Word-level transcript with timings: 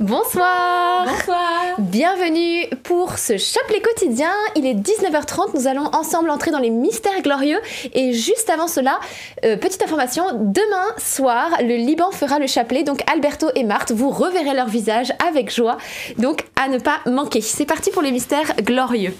Bonsoir 0.00 1.06
Bonsoir 1.06 1.80
Bienvenue 1.80 2.68
pour 2.84 3.18
ce 3.18 3.36
chapelet 3.36 3.80
quotidien. 3.80 4.30
Il 4.54 4.64
est 4.64 4.74
19h30, 4.74 5.56
nous 5.56 5.66
allons 5.66 5.86
ensemble 5.86 6.30
entrer 6.30 6.52
dans 6.52 6.60
les 6.60 6.70
mystères 6.70 7.20
glorieux. 7.20 7.58
Et 7.94 8.12
juste 8.12 8.48
avant 8.48 8.68
cela, 8.68 9.00
euh, 9.44 9.56
petite 9.56 9.82
information, 9.82 10.24
demain 10.34 10.86
soir, 10.98 11.50
le 11.62 11.74
Liban 11.74 12.12
fera 12.12 12.38
le 12.38 12.46
chapelet. 12.46 12.84
Donc 12.84 13.02
Alberto 13.10 13.48
et 13.56 13.64
Marthe, 13.64 13.90
vous 13.90 14.10
reverrez 14.10 14.54
leur 14.54 14.68
visage 14.68 15.12
avec 15.26 15.52
joie. 15.52 15.78
Donc 16.16 16.44
à 16.54 16.68
ne 16.68 16.78
pas 16.78 17.00
manquer. 17.06 17.40
C'est 17.40 17.66
parti 17.66 17.90
pour 17.90 18.02
les 18.02 18.12
mystères 18.12 18.54
glorieux. 18.62 19.14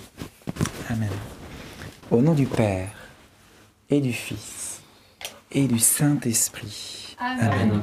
Amen. 0.90 1.10
Au 2.12 2.18
nom 2.18 2.34
du 2.34 2.46
Père 2.46 2.90
et 3.90 4.00
du 4.00 4.12
Fils 4.12 4.80
et 5.50 5.66
du 5.66 5.80
Saint-Esprit. 5.80 7.16
Amen. 7.18 7.82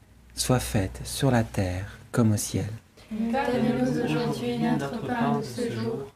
soit 0.35 0.59
faite 0.59 1.01
sur 1.03 1.31
la 1.31 1.43
terre 1.43 1.97
comme 2.11 2.33
au 2.33 2.37
ciel. 2.37 2.69
Donne-nous 3.11 4.03
aujourd'hui 4.03 4.57
notre 4.57 5.01
pain 5.05 5.39
de 5.39 5.43
ce 5.43 5.71
jour. 5.71 6.07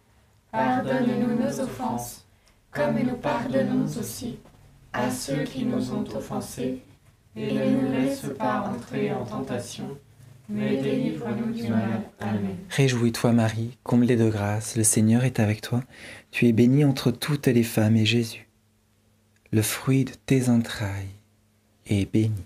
Pardonne-nous 0.51 1.43
nos 1.43 1.59
offenses, 1.59 2.25
comme 2.71 2.97
nous 2.99 3.17
pardonnons 3.17 3.85
aussi 3.85 4.39
à 4.93 5.11
ceux 5.11 5.43
qui 5.43 5.65
nous 5.65 5.91
ont 5.91 6.05
offensés. 6.15 6.81
Et 7.35 7.53
ne 7.53 7.65
nous 7.65 7.91
laisse 7.91 8.25
pas 8.37 8.71
entrer 8.73 9.11
en 9.11 9.25
tentation, 9.25 9.97
mais 10.47 10.81
délivre-nous 10.81 11.51
du 11.51 11.67
mal. 11.67 12.03
Amen. 12.21 12.55
Réjouis-toi 12.69 13.33
Marie, 13.33 13.77
comblée 13.83 14.15
de 14.15 14.29
grâce, 14.29 14.77
le 14.77 14.83
Seigneur 14.83 15.25
est 15.25 15.41
avec 15.41 15.59
toi. 15.59 15.83
Tu 16.31 16.47
es 16.47 16.53
bénie 16.53 16.85
entre 16.85 17.11
toutes 17.11 17.47
les 17.47 17.63
femmes 17.63 17.97
et 17.97 18.05
Jésus, 18.05 18.47
le 19.51 19.61
fruit 19.61 20.05
de 20.05 20.13
tes 20.25 20.47
entrailles, 20.47 21.09
est 21.87 22.09
béni. 22.09 22.45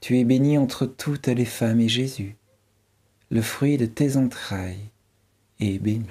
Tu 0.00 0.18
es 0.18 0.24
bénie 0.24 0.56
entre 0.56 0.86
toutes 0.86 1.26
les 1.26 1.44
femmes 1.44 1.80
et 1.80 1.88
Jésus, 1.88 2.36
le 3.30 3.42
fruit 3.42 3.76
de 3.76 3.84
tes 3.84 4.16
entrailles, 4.16 4.90
est 5.60 5.78
béni. 5.78 6.06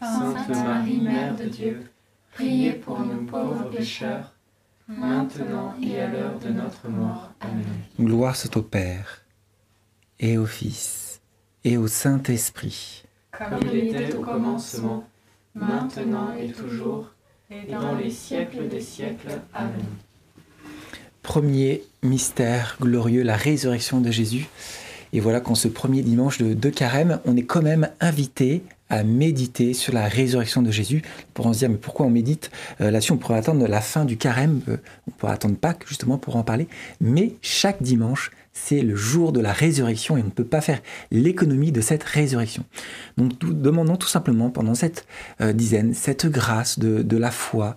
Sainte 0.00 0.48
Marie, 0.48 1.00
Mère 1.00 1.36
de 1.36 1.44
Dieu, 1.44 1.82
priez 2.32 2.72
pour 2.72 2.98
nous 3.00 3.26
pauvres 3.26 3.68
pécheurs, 3.68 4.32
maintenant 4.88 5.74
et 5.82 6.00
à 6.00 6.08
l'heure 6.08 6.38
de 6.38 6.48
notre 6.48 6.88
mort. 6.88 7.30
Amen. 7.40 7.64
Gloire 8.00 8.36
soit 8.36 8.56
au 8.56 8.62
Père, 8.62 9.22
et 10.18 10.38
au 10.38 10.46
Fils, 10.46 11.20
et 11.62 11.76
au 11.76 11.88
Saint-Esprit. 11.88 13.04
Comme 13.32 13.60
il 13.70 13.88
était 13.88 14.14
au 14.14 14.22
commencement, 14.22 15.06
maintenant 15.54 16.34
et 16.38 16.50
toujours, 16.50 17.10
et 17.50 17.70
dans 17.70 17.96
les 17.96 18.10
siècles 18.10 18.66
des 18.68 18.80
siècles. 18.80 19.42
Amen. 19.52 19.84
Premier 21.22 21.82
mystère 22.02 22.76
glorieux, 22.80 23.22
la 23.22 23.36
résurrection 23.36 24.00
de 24.00 24.10
Jésus. 24.10 24.48
Et 25.12 25.20
voilà 25.20 25.40
qu'en 25.40 25.54
ce 25.54 25.68
premier 25.68 26.02
dimanche 26.02 26.38
de, 26.38 26.70
carême, 26.70 27.20
on 27.24 27.36
est 27.36 27.42
quand 27.42 27.62
même 27.62 27.90
invité 28.00 28.62
à 28.88 29.04
méditer 29.04 29.74
sur 29.74 29.92
la 29.92 30.08
résurrection 30.08 30.62
de 30.62 30.70
Jésus. 30.70 31.02
Pour 31.34 31.46
en 31.46 31.52
se 31.52 31.60
dire, 31.60 31.70
mais 31.70 31.76
pourquoi 31.76 32.06
on 32.06 32.10
médite? 32.10 32.50
Euh, 32.80 32.90
Là-dessus, 32.90 33.12
on 33.12 33.18
pourrait 33.18 33.38
attendre 33.38 33.66
la 33.66 33.80
fin 33.80 34.04
du 34.04 34.16
carême, 34.16 34.62
euh, 34.68 34.78
on 35.08 35.10
pourrait 35.12 35.32
attendre 35.32 35.56
Pâques 35.56 35.84
justement 35.86 36.18
pour 36.18 36.36
en 36.36 36.42
parler. 36.42 36.68
Mais 37.00 37.34
chaque 37.42 37.82
dimanche, 37.82 38.30
c'est 38.52 38.82
le 38.82 38.96
jour 38.96 39.32
de 39.32 39.40
la 39.40 39.52
résurrection 39.52 40.16
et 40.16 40.22
on 40.22 40.26
ne 40.26 40.30
peut 40.30 40.44
pas 40.44 40.60
faire 40.60 40.80
l'économie 41.12 41.70
de 41.70 41.80
cette 41.80 42.02
résurrection. 42.02 42.64
Donc 43.16 43.32
nous 43.42 43.52
demandons 43.52 43.96
tout 43.96 44.08
simplement 44.08 44.50
pendant 44.50 44.74
cette 44.74 45.06
euh, 45.40 45.52
dizaine, 45.52 45.94
cette 45.94 46.26
grâce 46.26 46.78
de 46.78 47.16
la 47.16 47.30
foi 47.30 47.76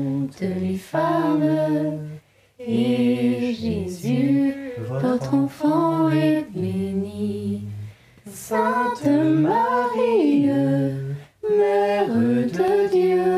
les 0.39 0.77
femmes, 0.77 1.99
et 2.59 3.53
Jésus, 3.53 4.53
votre 4.89 5.33
enfant, 5.33 6.09
est 6.11 6.45
béni. 6.53 7.63
Sainte 8.27 9.05
Marie, 9.05 10.47
Mère 11.43 12.07
de 12.07 12.89
Dieu, 12.91 13.30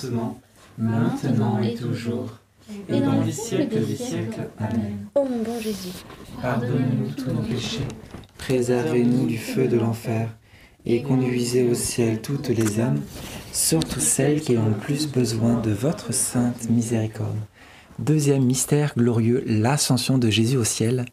commencement, 0.00 0.40
maintenant 0.76 1.60
et 1.60 1.74
toujours, 1.74 2.38
et 2.88 3.00
dans 3.00 3.22
les 3.22 3.32
siècles 3.32 3.84
des 3.84 3.96
siècles. 3.96 4.48
Amen. 4.58 5.06
Ô 5.14 5.24
mon 5.24 5.42
bon 5.42 5.60
Jésus, 5.60 5.92
Pardonnez-nous 6.40 7.10
tous 7.16 7.30
nos 7.30 7.42
péchés, 7.42 7.86
préservez-nous 8.38 9.26
du 9.26 9.38
feu 9.38 9.66
de 9.66 9.76
l'enfer, 9.76 10.28
et 10.86 11.02
conduisez 11.02 11.68
au 11.68 11.74
ciel 11.74 12.20
toutes 12.20 12.48
les 12.48 12.80
âmes, 12.80 13.00
surtout 13.52 14.00
celles 14.00 14.40
qui 14.40 14.56
ont 14.56 14.66
le 14.66 14.76
plus 14.76 15.08
besoin 15.08 15.60
de 15.60 15.70
votre 15.70 16.12
sainte 16.12 16.70
miséricorde. 16.70 17.36
Deuxième 17.98 18.44
mystère 18.44 18.94
glorieux, 18.96 19.42
l'ascension 19.46 20.18
de 20.18 20.30
Jésus 20.30 20.56
au 20.56 20.64
ciel. 20.64 21.04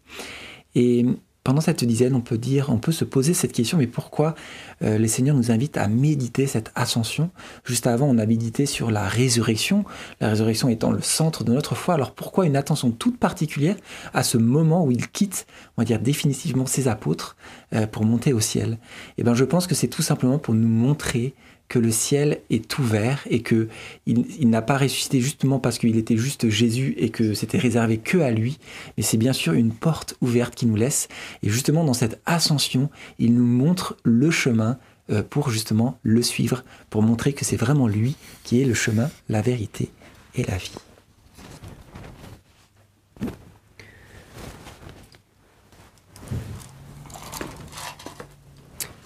Et 0.76 1.06
pendant 1.46 1.62
cette 1.62 1.84
dizaine, 1.84 2.16
on 2.16 2.22
peut 2.22 2.40
dire, 2.40 2.72
on 2.72 2.80
peut 2.80 2.92
se 2.92 3.06
poser 3.06 3.36
cette 3.36 3.54
question, 3.54 3.78
mais 3.78 3.86
pourquoi 3.86 4.34
euh, 4.82 4.98
les 4.98 5.08
seigneurs 5.08 5.36
nous 5.36 5.52
invitent 5.52 5.78
à 5.78 5.88
méditer 5.88 6.48
cette 6.48 6.72
ascension? 6.74 7.30
Juste 7.64 7.86
avant, 7.86 8.08
on 8.08 8.18
a 8.18 8.26
médité 8.26 8.66
sur 8.66 8.90
la 8.90 9.08
résurrection, 9.08 9.86
la 10.22 10.30
résurrection 10.30 10.70
étant 10.70 10.90
le 10.90 11.04
centre 11.04 11.44
de 11.44 11.54
notre 11.54 11.76
foi. 11.76 11.94
Alors 11.94 12.14
pourquoi 12.14 12.48
une 12.48 12.56
attention 12.56 12.90
toute 12.90 13.20
particulière 13.20 13.76
à 14.16 14.24
ce 14.24 14.40
moment 14.40 14.84
où 14.86 14.92
il 14.92 15.08
quitte, 15.08 15.46
on 15.78 15.84
va 15.84 15.86
dire 15.86 16.00
définitivement 16.00 16.66
ses 16.66 16.88
apôtres 16.88 17.38
euh, 17.74 17.86
pour 17.86 18.06
monter 18.06 18.34
au 18.34 18.40
ciel? 18.40 18.80
Eh 19.20 19.24
bien, 19.24 19.36
je 19.36 19.44
pense 19.44 19.68
que 19.68 19.76
c'est 19.76 19.88
tout 19.88 20.02
simplement 20.02 20.40
pour 20.40 20.56
nous 20.56 20.68
montrer 20.68 21.36
que 21.68 21.80
le 21.80 21.92
ciel 21.92 22.42
est 22.50 22.78
ouvert 22.78 23.26
et 23.30 23.42
que 23.42 23.68
il, 24.06 24.50
n'a 24.50 24.62
pas 24.62 24.78
ressuscité 24.78 25.20
justement 25.20 25.60
parce 25.60 25.78
qu'il 25.78 25.98
était 25.98 26.18
juste 26.18 26.50
Jésus 26.50 26.94
et 26.98 27.10
que 27.10 27.34
c'était 27.34 27.58
réservé 27.58 27.98
que 27.98 28.20
à 28.20 28.32
lui, 28.32 28.60
mais 28.98 29.04
c'est 29.04 29.18
bien 29.18 29.34
sûr 29.34 29.54
une 29.54 29.72
porte 29.72 30.16
ouverte 30.22 30.56
qui 30.56 30.68
nous 30.68 30.76
laisse. 30.76 31.08
Et 31.44 31.50
justement, 31.50 31.84
dans 31.84 31.94
cette 31.94 32.22
ascension, 32.26 32.90
il 33.20 33.34
nous 33.34 33.46
montre 33.46 33.98
le 34.04 34.30
chemin 34.32 34.78
euh, 35.12 35.24
pour 35.24 35.50
justement 35.50 36.00
le 36.04 36.22
suivre, 36.22 36.64
pour 36.90 37.02
montrer 37.02 37.34
que 37.34 37.46
c'est 37.46 37.58
vraiment 37.58 37.88
lui 37.88 38.16
qui 38.44 38.62
est 38.62 38.66
le 38.66 38.74
chemin, 38.74 39.10
la 39.30 39.42
vérité 39.42 39.90
et 40.36 40.44
la 40.44 40.58
vie. 40.58 40.72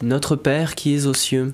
Notre 0.01 0.37
Père 0.37 0.75
qui 0.75 0.95
es 0.95 1.07
aux 1.07 1.13
cieux, 1.13 1.53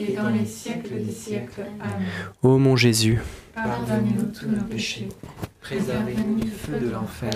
et 0.00 0.12
dans 0.14 0.30
les 0.30 0.46
siècles 0.46 1.04
des 1.04 1.12
siècles. 1.12 1.62
Amen. 1.80 2.08
Ô 2.42 2.58
mon 2.58 2.76
Jésus, 2.76 3.18
Pardonnez-nous 3.54 4.32
tous 4.32 4.48
nos 4.48 4.62
péchés, 4.64 5.08
Préservez-nous 5.60 6.40
du 6.40 6.48
feu 6.48 6.78
de 6.80 6.90
l'enfer 6.90 7.32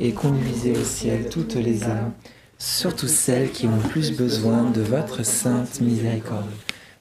et 0.00 0.12
conduisez 0.12 0.72
au 0.72 0.82
ciel 0.82 1.28
toutes 1.28 1.54
les 1.54 1.84
âmes, 1.84 2.12
surtout 2.58 3.06
celles 3.06 3.50
qui 3.50 3.66
ont 3.66 3.76
le 3.76 3.88
plus 3.88 4.16
besoin 4.16 4.70
de 4.70 4.80
votre 4.80 5.24
sainte 5.24 5.80
miséricorde. 5.80 6.50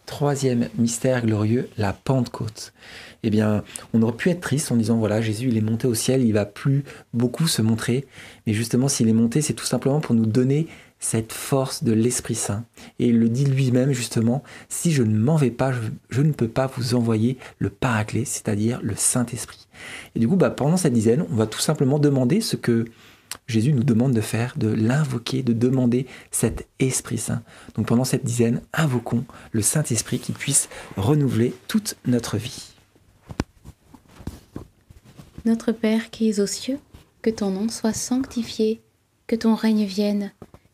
Troisième 0.05 0.67
mystère 0.77 1.25
glorieux, 1.25 1.69
la 1.77 1.93
Pentecôte. 1.93 2.73
Eh 3.23 3.29
bien, 3.29 3.63
on 3.93 4.01
aurait 4.01 4.17
pu 4.17 4.29
être 4.29 4.41
triste 4.41 4.71
en 4.71 4.75
disant 4.75 4.97
voilà, 4.97 5.21
Jésus, 5.21 5.47
il 5.47 5.57
est 5.57 5.61
monté 5.61 5.87
au 5.87 5.93
ciel, 5.93 6.21
il 6.21 6.33
va 6.33 6.45
plus 6.45 6.83
beaucoup 7.13 7.47
se 7.47 7.61
montrer. 7.61 8.05
Mais 8.45 8.53
justement, 8.53 8.87
s'il 8.87 9.07
est 9.07 9.13
monté, 9.13 9.41
c'est 9.41 9.53
tout 9.53 9.65
simplement 9.65 10.01
pour 10.01 10.13
nous 10.13 10.25
donner 10.25 10.67
cette 11.01 11.33
force 11.33 11.83
de 11.83 11.91
l'Esprit 11.91 12.35
Saint. 12.35 12.63
Et 12.99 13.07
il 13.07 13.19
le 13.19 13.27
dit 13.27 13.43
lui-même 13.43 13.91
justement, 13.91 14.43
si 14.69 14.93
je 14.93 15.03
ne 15.03 15.17
m'en 15.17 15.35
vais 15.35 15.51
pas, 15.51 15.73
je, 15.73 15.79
je 16.09 16.21
ne 16.21 16.31
peux 16.31 16.47
pas 16.47 16.67
vous 16.67 16.95
envoyer 16.95 17.37
le 17.59 17.69
Paraclet, 17.69 18.23
c'est-à-dire 18.23 18.79
le 18.81 18.95
Saint-Esprit. 18.95 19.67
Et 20.15 20.19
du 20.19 20.27
coup, 20.29 20.37
bah, 20.37 20.51
pendant 20.51 20.77
cette 20.77 20.93
dizaine, 20.93 21.25
on 21.29 21.35
va 21.35 21.47
tout 21.47 21.59
simplement 21.59 21.99
demander 21.99 22.39
ce 22.39 22.55
que 22.55 22.85
Jésus 23.47 23.73
nous 23.73 23.83
demande 23.83 24.13
de 24.13 24.21
faire, 24.21 24.53
de 24.57 24.67
l'invoquer, 24.67 25.41
de 25.43 25.53
demander 25.53 26.05
cet 26.29 26.67
Esprit 26.79 27.17
Saint. 27.17 27.41
Donc 27.75 27.87
pendant 27.87 28.03
cette 28.03 28.23
dizaine, 28.23 28.61
invoquons 28.71 29.25
le 29.51 29.61
Saint-Esprit 29.61 30.19
qui 30.19 30.31
puisse 30.31 30.69
renouveler 30.97 31.53
toute 31.67 31.95
notre 32.05 32.37
vie. 32.37 32.69
Notre 35.45 35.71
Père 35.71 36.11
qui 36.11 36.29
es 36.29 36.39
aux 36.39 36.47
cieux, 36.47 36.77
que 37.23 37.31
ton 37.31 37.49
nom 37.49 37.69
soit 37.69 37.93
sanctifié, 37.93 38.81
que 39.25 39.35
ton 39.35 39.55
règne 39.55 39.85
vienne, 39.85 40.31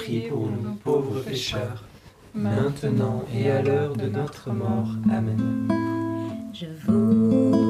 prie 0.00 0.28
pour 0.28 0.48
nous 0.48 0.74
pauvres 0.82 1.20
pécheurs, 1.20 1.84
maintenant 2.34 3.24
et 3.34 3.50
à 3.50 3.60
l'heure 3.62 3.94
de 3.96 4.08
notre 4.08 4.50
mort. 4.50 4.88
Amen. 5.10 5.68
Je 6.52 6.66
vous 6.86 7.69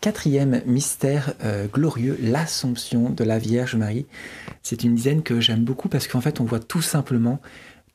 Quatrième 0.00 0.62
mystère 0.64 1.34
euh, 1.44 1.66
glorieux, 1.66 2.18
l'Assomption 2.22 3.10
de 3.10 3.22
la 3.22 3.38
Vierge 3.38 3.76
Marie. 3.76 4.06
C'est 4.62 4.82
une 4.82 4.94
dizaine 4.94 5.22
que 5.22 5.40
j'aime 5.40 5.62
beaucoup 5.62 5.90
parce 5.90 6.08
qu'en 6.08 6.22
fait 6.22 6.40
on 6.40 6.44
voit 6.44 6.58
tout 6.58 6.80
simplement 6.80 7.38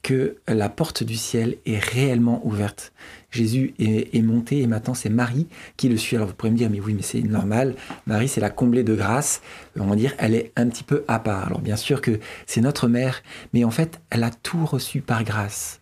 que 0.04 0.38
la 0.48 0.70
porte 0.70 1.04
du 1.04 1.16
ciel 1.16 1.58
est 1.66 1.80
réellement 1.80 2.46
ouverte. 2.46 2.94
Jésus 3.32 3.74
est, 3.80 4.16
est 4.16 4.22
monté 4.22 4.60
et 4.60 4.68
maintenant 4.68 4.94
c'est 4.94 5.10
Marie 5.10 5.48
qui 5.78 5.90
le 5.90 5.98
suit. 5.98 6.16
Alors 6.16 6.28
vous 6.28 6.36
pourrez 6.36 6.52
me 6.52 6.58
dire, 6.58 6.70
mais 6.70 6.80
oui, 6.80 6.94
mais 6.94 7.02
c'est 7.02 7.24
normal. 7.24 7.74
Marie, 8.06 8.28
c'est 8.28 8.40
la 8.40 8.52
comblée 8.52 8.84
de 8.84 8.94
grâce. 8.94 9.42
On 9.76 9.88
va 9.88 9.96
dire, 9.96 10.14
elle 10.20 10.36
est 10.36 10.52
un 10.58 10.68
petit 10.68 10.84
peu 10.84 11.06
à 11.08 11.18
part. 11.18 11.48
Alors 11.48 11.62
bien 11.62 11.76
sûr 11.76 12.02
que 12.02 12.20
c'est 12.46 12.62
notre 12.62 12.88
mère, 12.88 13.24
mais 13.52 13.64
en 13.64 13.72
fait, 13.72 14.00
elle 14.12 14.24
a 14.24 14.30
tout 14.30 14.64
reçu 14.64 15.02
par 15.02 15.24
grâce. 15.24 15.82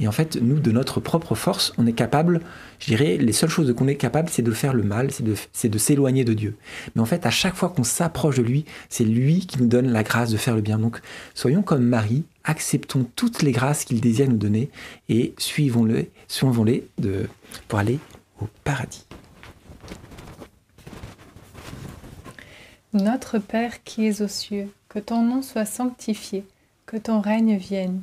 Et 0.00 0.06
en 0.06 0.12
fait, 0.12 0.36
nous, 0.40 0.60
de 0.60 0.70
notre 0.70 1.00
propre 1.00 1.34
force, 1.34 1.72
on 1.76 1.86
est 1.86 1.92
capable, 1.92 2.40
je 2.78 2.86
dirais, 2.86 3.16
les 3.16 3.32
seules 3.32 3.50
choses 3.50 3.74
qu'on 3.74 3.88
est 3.88 3.96
capable, 3.96 4.28
c'est 4.28 4.42
de 4.42 4.52
faire 4.52 4.72
le 4.72 4.84
mal, 4.84 5.10
c'est 5.10 5.68
de, 5.68 5.78
s'éloigner 5.78 6.24
de 6.24 6.34
Dieu. 6.34 6.56
Mais 6.94 7.02
en 7.02 7.04
fait, 7.04 7.26
à 7.26 7.30
chaque 7.30 7.56
fois 7.56 7.70
qu'on 7.70 7.82
s'approche 7.82 8.36
de 8.36 8.42
lui, 8.42 8.64
c'est 8.88 9.04
lui 9.04 9.46
qui 9.46 9.60
nous 9.60 9.66
donne 9.66 9.90
la 9.90 10.04
grâce 10.04 10.30
de 10.30 10.36
faire 10.36 10.54
le 10.54 10.60
bien. 10.60 10.78
Donc, 10.78 11.00
soyons 11.34 11.62
comme 11.62 11.84
Marie, 11.84 12.24
acceptons 12.44 13.06
toutes 13.16 13.42
les 13.42 13.52
grâces 13.52 13.84
qu'il 13.84 14.00
désire 14.00 14.28
nous 14.28 14.36
donner 14.36 14.70
et 15.08 15.34
suivons-les 15.36 16.10
suivons-les 16.28 16.86
de, 16.98 17.28
pour 17.66 17.80
aller 17.80 17.98
au 18.40 18.46
paradis. 18.62 19.04
Notre 22.92 23.38
Père 23.38 23.82
qui 23.82 24.06
es 24.06 24.22
aux 24.22 24.28
cieux, 24.28 24.68
que 24.88 24.98
ton 24.98 25.22
nom 25.22 25.42
soit 25.42 25.66
sanctifié, 25.66 26.44
que 26.86 26.96
ton 26.96 27.20
règne 27.20 27.56
vienne, 27.56 28.02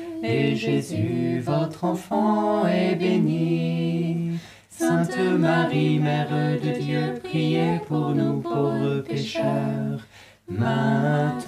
et 0.23 0.55
Jésus, 0.55 1.39
votre 1.39 1.83
enfant, 1.83 2.65
est 2.67 2.95
béni. 2.95 4.39
Sainte 4.69 5.17
Marie, 5.17 5.99
Mère 5.99 6.59
de 6.59 6.79
Dieu, 6.79 7.15
priez 7.23 7.79
pour 7.87 8.11
nous 8.11 8.41
pauvres 8.41 9.01
pécheurs, 9.01 10.07
maintenant 10.47 11.45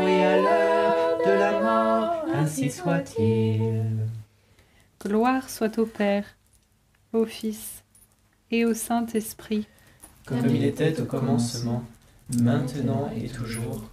et 0.00 0.24
à 0.24 0.36
l'heure 0.36 1.18
de 1.26 1.30
la 1.30 1.60
mort, 1.60 2.24
ainsi 2.34 2.70
soit-il. 2.70 3.84
Gloire 5.04 5.50
soit 5.50 5.78
au 5.78 5.86
Père, 5.86 6.24
au 7.12 7.26
Fils 7.26 7.82
et 8.50 8.64
au 8.64 8.74
Saint-Esprit, 8.74 9.66
comme 10.24 10.46
il 10.48 10.64
était 10.64 11.00
au 11.00 11.04
commencement, 11.04 11.84
maintenant 12.40 13.10
et 13.16 13.28
toujours, 13.28 13.84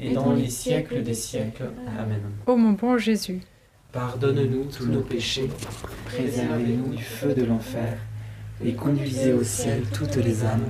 et 0.00 0.12
dans 0.12 0.32
les 0.32 0.50
siècles 0.50 1.02
des 1.02 1.14
siècles. 1.14 1.70
Amen. 1.98 2.20
Ô 2.46 2.56
mon 2.56 2.72
bon 2.72 2.98
Jésus, 2.98 3.40
Pardonne-nous 3.92 4.64
tous 4.64 4.86
nos 4.86 5.00
péchés, 5.00 5.48
préservez-nous 6.04 6.94
du 6.94 7.02
feu 7.02 7.32
de 7.34 7.44
l'enfer, 7.44 7.98
et 8.62 8.74
conduisez 8.74 9.32
au 9.32 9.42
ciel 9.42 9.82
toutes 9.94 10.16
les 10.16 10.44
âmes, 10.44 10.68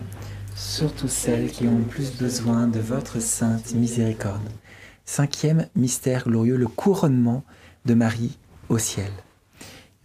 surtout 0.54 1.08
celles 1.08 1.50
qui 1.50 1.66
ont 1.66 1.78
le 1.78 1.84
plus 1.84 2.16
besoin 2.16 2.68
de 2.68 2.78
votre 2.78 3.20
sainte 3.20 3.74
miséricorde. 3.74 4.48
Cinquième 5.04 5.66
mystère 5.74 6.24
glorieux, 6.24 6.56
le 6.56 6.68
couronnement 6.68 7.42
de 7.86 7.94
Marie 7.94 8.38
au 8.68 8.78
ciel. 8.78 9.10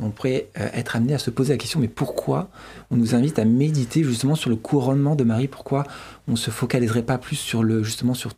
On 0.04 0.12
pourrait 0.12 0.48
euh, 0.60 0.70
être 0.74 0.96
amené 0.96 1.14
à 1.14 1.18
se 1.18 1.30
poser 1.30 1.54
la 1.54 1.58
question, 1.58 1.80
mais 1.80 1.88
pourquoi 1.88 2.50
on 2.92 2.98
nous 2.98 3.16
invite 3.16 3.40
à 3.40 3.46
méditer 3.46 4.04
justement 4.04 4.36
sur 4.36 4.50
le 4.50 4.56
couronnement 4.56 5.16
de 5.16 5.24
Marie? 5.24 5.48
Pourquoi 5.48 5.86
on 6.28 6.34
ne 6.34 6.38
se 6.38 6.52
focaliserait 6.52 7.04
pas 7.04 7.18
plus 7.18 7.36
sur 7.36 7.64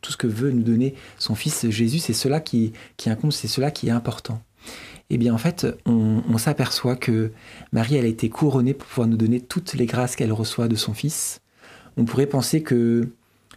tout 0.01 0.11
ce 0.11 0.17
que 0.17 0.27
veut 0.27 0.51
nous 0.51 0.63
donner 0.63 0.95
son 1.17 1.35
fils 1.35 1.69
Jésus? 1.69 1.99
C'est 1.99 2.13
cela 2.13 2.39
qui, 2.39 2.73
qui 2.97 3.09
incombe, 3.09 3.31
c'est 3.31 3.47
cela 3.47 3.71
qui 3.71 3.87
est 3.87 3.91
important. 3.91 4.41
Eh 5.09 5.17
bien, 5.17 5.33
en 5.33 5.37
fait, 5.37 5.67
on, 5.85 6.23
on 6.27 6.37
s'aperçoit 6.37 6.95
que 6.95 7.31
Marie, 7.71 7.95
elle 7.95 8.05
a 8.05 8.09
été 8.09 8.29
couronnée 8.29 8.73
pour 8.73 8.87
pouvoir 8.87 9.07
nous 9.07 9.17
donner 9.17 9.39
toutes 9.39 9.73
les 9.73 9.85
grâces 9.85 10.15
qu'elle 10.15 10.33
reçoit 10.33 10.67
de 10.67 10.75
son 10.75 10.93
fils. 10.93 11.41
On 11.97 12.05
pourrait 12.05 12.25
penser 12.25 12.63
que 12.63 13.09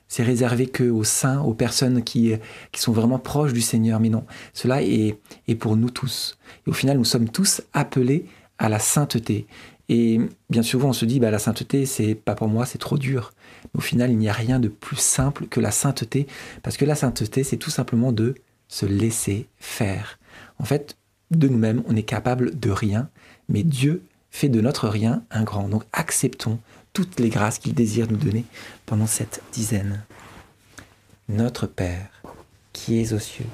c'est 0.09 0.23
réservé 0.23 0.66
que 0.66 0.85
aux 0.85 1.05
saints, 1.05 1.40
aux 1.40 1.55
personnes 1.55 2.03
qui, 2.03 2.33
qui 2.73 2.81
sont 2.81 2.92
vraiment 2.92 3.18
proches 3.18 3.53
du 3.53 3.61
Seigneur. 3.61 4.01
Mais 4.01 4.09
non, 4.09 4.25
cela 4.55 4.83
est, 4.83 5.18
est 5.47 5.55
pour 5.55 5.77
nous 5.77 5.90
tous. 5.90 6.38
Et 6.66 6.71
au 6.71 6.73
final, 6.73 6.99
nous 6.99 7.05
sommes 7.05 7.29
tous 7.29 7.62
appelés 7.73 8.27
à 8.59 8.68
la 8.68 8.79
sainteté. 8.79 9.47
Et 9.88 10.21
bien 10.51 10.62
souvent, 10.62 10.90
on 10.90 10.92
se 10.92 11.05
dit, 11.05 11.21
bah, 11.21 11.31
la 11.31 11.38
sainteté, 11.38 11.87
c'est 11.87 12.14
pas 12.14 12.35
pour 12.35 12.49
moi, 12.49 12.66
c'est 12.66 12.79
trop 12.79 12.99
dur. 12.99 13.33
Mais 13.75 13.79
au 13.79 13.83
final, 13.83 14.11
il 14.11 14.18
n'y 14.18 14.29
a 14.29 14.33
rien 14.33 14.61
de 14.61 14.68
plus 14.68 14.97
simple 14.97 15.47
que 15.47 15.61
la 15.61 15.71
sainteté, 15.71 16.27
parce 16.62 16.77
que 16.77 16.85
la 16.85 16.94
sainteté, 16.94 17.44
c'est 17.44 17.57
tout 17.57 17.71
simplement 17.71 18.12
de 18.12 18.35
se 18.68 18.87
laisser 18.87 19.47
faire. 19.59 20.18
En 20.59 20.64
fait, 20.64 20.97
de 21.31 21.49
nous-mêmes, 21.49 21.83
on 21.87 21.97
est 21.97 22.03
capable 22.03 22.59
de 22.59 22.71
rien, 22.71 23.09
mais 23.49 23.62
Dieu 23.62 24.03
fait 24.31 24.49
de 24.49 24.61
notre 24.61 24.88
rien 24.88 25.23
un 25.31 25.42
grand. 25.42 25.68
Donc 25.68 25.85
acceptons 25.92 26.59
toutes 26.98 27.20
les 27.20 27.28
grâces 27.28 27.61
qu'il 27.61 27.74
désire 27.74 28.11
nous 28.11 28.16
donner 28.16 28.44
pendant 28.84 29.06
cette 29.06 29.40
dizaine. 29.52 30.02
Notre 31.28 31.68
Père, 31.68 32.11
qui 32.72 33.00
es 33.00 33.12
aux 33.12 33.20
cieux, 33.20 33.46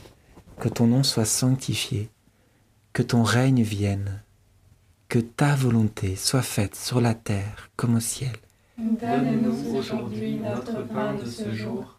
que 0.58 0.70
ton 0.70 0.86
nom 0.86 1.02
soit 1.02 1.26
sanctifié, 1.26 2.08
que 2.94 3.02
ton 3.02 3.22
règne 3.22 3.60
vienne, 3.60 4.22
que 5.10 5.18
ta 5.18 5.54
volonté 5.56 6.16
soit 6.16 6.40
faite 6.40 6.74
sur 6.74 7.02
la 7.02 7.12
terre 7.12 7.68
comme 7.76 7.96
au 7.96 8.00
ciel. 8.00 8.32
Donne-nous 8.78 9.76
aujourd'hui 9.76 10.36
notre 10.36 10.82
pain 10.86 11.12
de 11.12 11.26
ce 11.26 11.52
jour. 11.52 11.98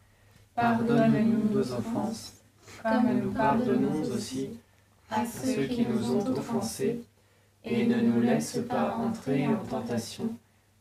Pardonne-nous 0.55 1.53
nos 1.53 1.73
offenses, 1.73 2.34
comme 2.81 3.19
nous 3.21 3.31
pardonnons 3.31 4.01
aussi 4.01 4.49
à 5.12 5.23
ceux 5.27 5.67
qui 5.67 5.86
nous 5.86 6.12
ont 6.12 6.27
offensés. 6.27 7.01
Et 7.63 7.86
ne 7.86 8.01
nous 8.01 8.21
laisse 8.21 8.58
pas 8.67 8.95
entrer 8.95 9.45
en 9.45 9.58
tentation, 9.58 10.36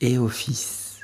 et 0.00 0.18
au 0.18 0.28
Fils, 0.28 1.00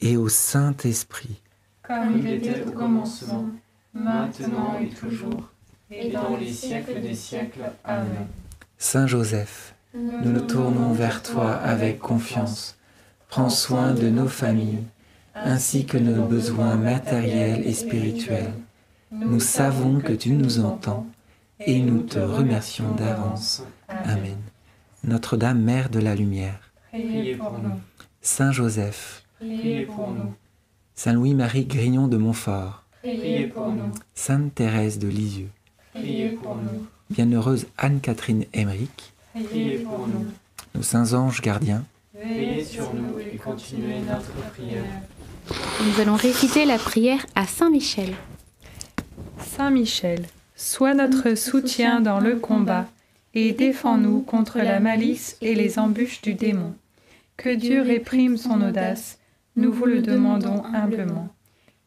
et 0.00 0.16
au 0.16 0.28
Saint-Esprit, 0.28 1.40
Comme 1.82 2.18
il 2.18 2.28
était 2.28 2.62
au 2.64 2.72
commencement, 2.72 3.46
maintenant 3.94 4.78
et 4.80 4.88
toujours, 4.88 5.48
et 5.90 6.10
dans 6.10 6.36
les 6.36 6.52
siècles 6.52 7.00
des 7.00 7.14
siècles. 7.14 7.72
Amen. 7.84 8.26
Saint 8.78 9.06
Joseph, 9.06 9.74
nous 9.94 10.30
nous 10.30 10.46
tournons 10.46 10.92
vers 10.92 11.22
toi 11.22 11.54
avec 11.54 11.98
confiance. 11.98 12.76
Prends 13.28 13.50
soin 13.50 13.92
de 13.92 14.08
nos 14.08 14.28
familles, 14.28 14.84
ainsi 15.34 15.86
que 15.86 15.98
nos 15.98 16.24
besoins 16.24 16.76
matériels 16.76 17.66
et 17.66 17.74
spirituels. 17.74 18.52
Nous 19.10 19.40
savons 19.40 20.00
que 20.00 20.12
tu 20.12 20.30
nous 20.30 20.60
entends 20.60 21.06
et 21.60 21.80
nous 21.80 22.02
te 22.02 22.18
remercions 22.18 22.94
d'avance. 22.94 23.62
Amen. 23.88 24.38
Notre-Dame, 25.04 25.60
Mère 25.60 25.90
de 25.90 25.98
la 25.98 26.14
Lumière, 26.14 26.72
Priez 26.92 27.36
pour 27.36 27.58
nous. 27.58 27.80
Saint 28.22 28.52
Joseph, 28.52 29.24
Priez 29.40 29.84
pour 29.86 30.10
nous. 30.12 30.32
Saint 30.94 31.12
Louis-Marie 31.12 31.64
Grignon 31.64 32.06
de 32.08 32.16
Montfort, 32.16 32.84
Priez 33.02 33.48
pour 33.48 33.68
nous. 33.72 33.90
Sainte 34.14 34.54
Thérèse 34.54 34.98
de 34.98 35.08
Lisieux, 35.08 35.50
Priez 35.94 36.28
pour 36.30 36.54
nous. 36.56 36.86
Bienheureuse 37.10 37.66
Anne-Catherine 37.78 38.44
Emmerich, 38.54 39.12
Priez 39.34 39.78
pour 39.78 40.06
nous. 40.06 40.26
nos 40.74 40.82
saints 40.82 41.12
anges 41.14 41.40
gardiens, 41.40 41.84
Veillez 42.14 42.64
sur 42.64 42.94
nous 42.94 43.18
et 43.18 43.36
continuez 43.36 43.98
notre 44.00 44.30
prière. 44.52 44.84
Nous 45.84 46.00
allons 46.00 46.14
réciter 46.14 46.64
la 46.64 46.78
prière 46.78 47.26
à 47.34 47.46
Saint 47.46 47.70
Michel. 47.70 48.14
Saint 49.56 49.70
Michel, 49.70 50.26
sois 50.54 50.94
notre 50.94 51.34
soutien 51.34 52.00
dans 52.00 52.20
le 52.20 52.36
combat 52.36 52.86
et 53.34 53.52
défends-nous 53.52 54.20
contre 54.20 54.58
la 54.58 54.78
malice 54.78 55.36
et 55.40 55.56
les 55.56 55.80
embûches 55.80 56.22
du 56.22 56.34
démon. 56.34 56.74
Que 57.42 57.50
Dieu 57.50 57.82
réprime 57.82 58.36
son 58.36 58.60
audace, 58.62 59.18
nous 59.56 59.72
vous 59.72 59.86
le 59.86 60.00
demandons 60.00 60.64
humblement. 60.64 61.28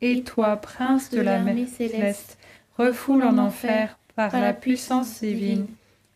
Et 0.02 0.22
toi, 0.22 0.58
prince 0.58 1.10
de 1.12 1.22
la 1.22 1.39
mer 1.39 1.65
céleste, 1.70 2.38
refoule 2.78 3.24
en 3.24 3.38
enfer 3.38 3.98
par 4.18 4.38
la 4.38 4.52
puissance 4.52 5.22
divine 5.22 5.68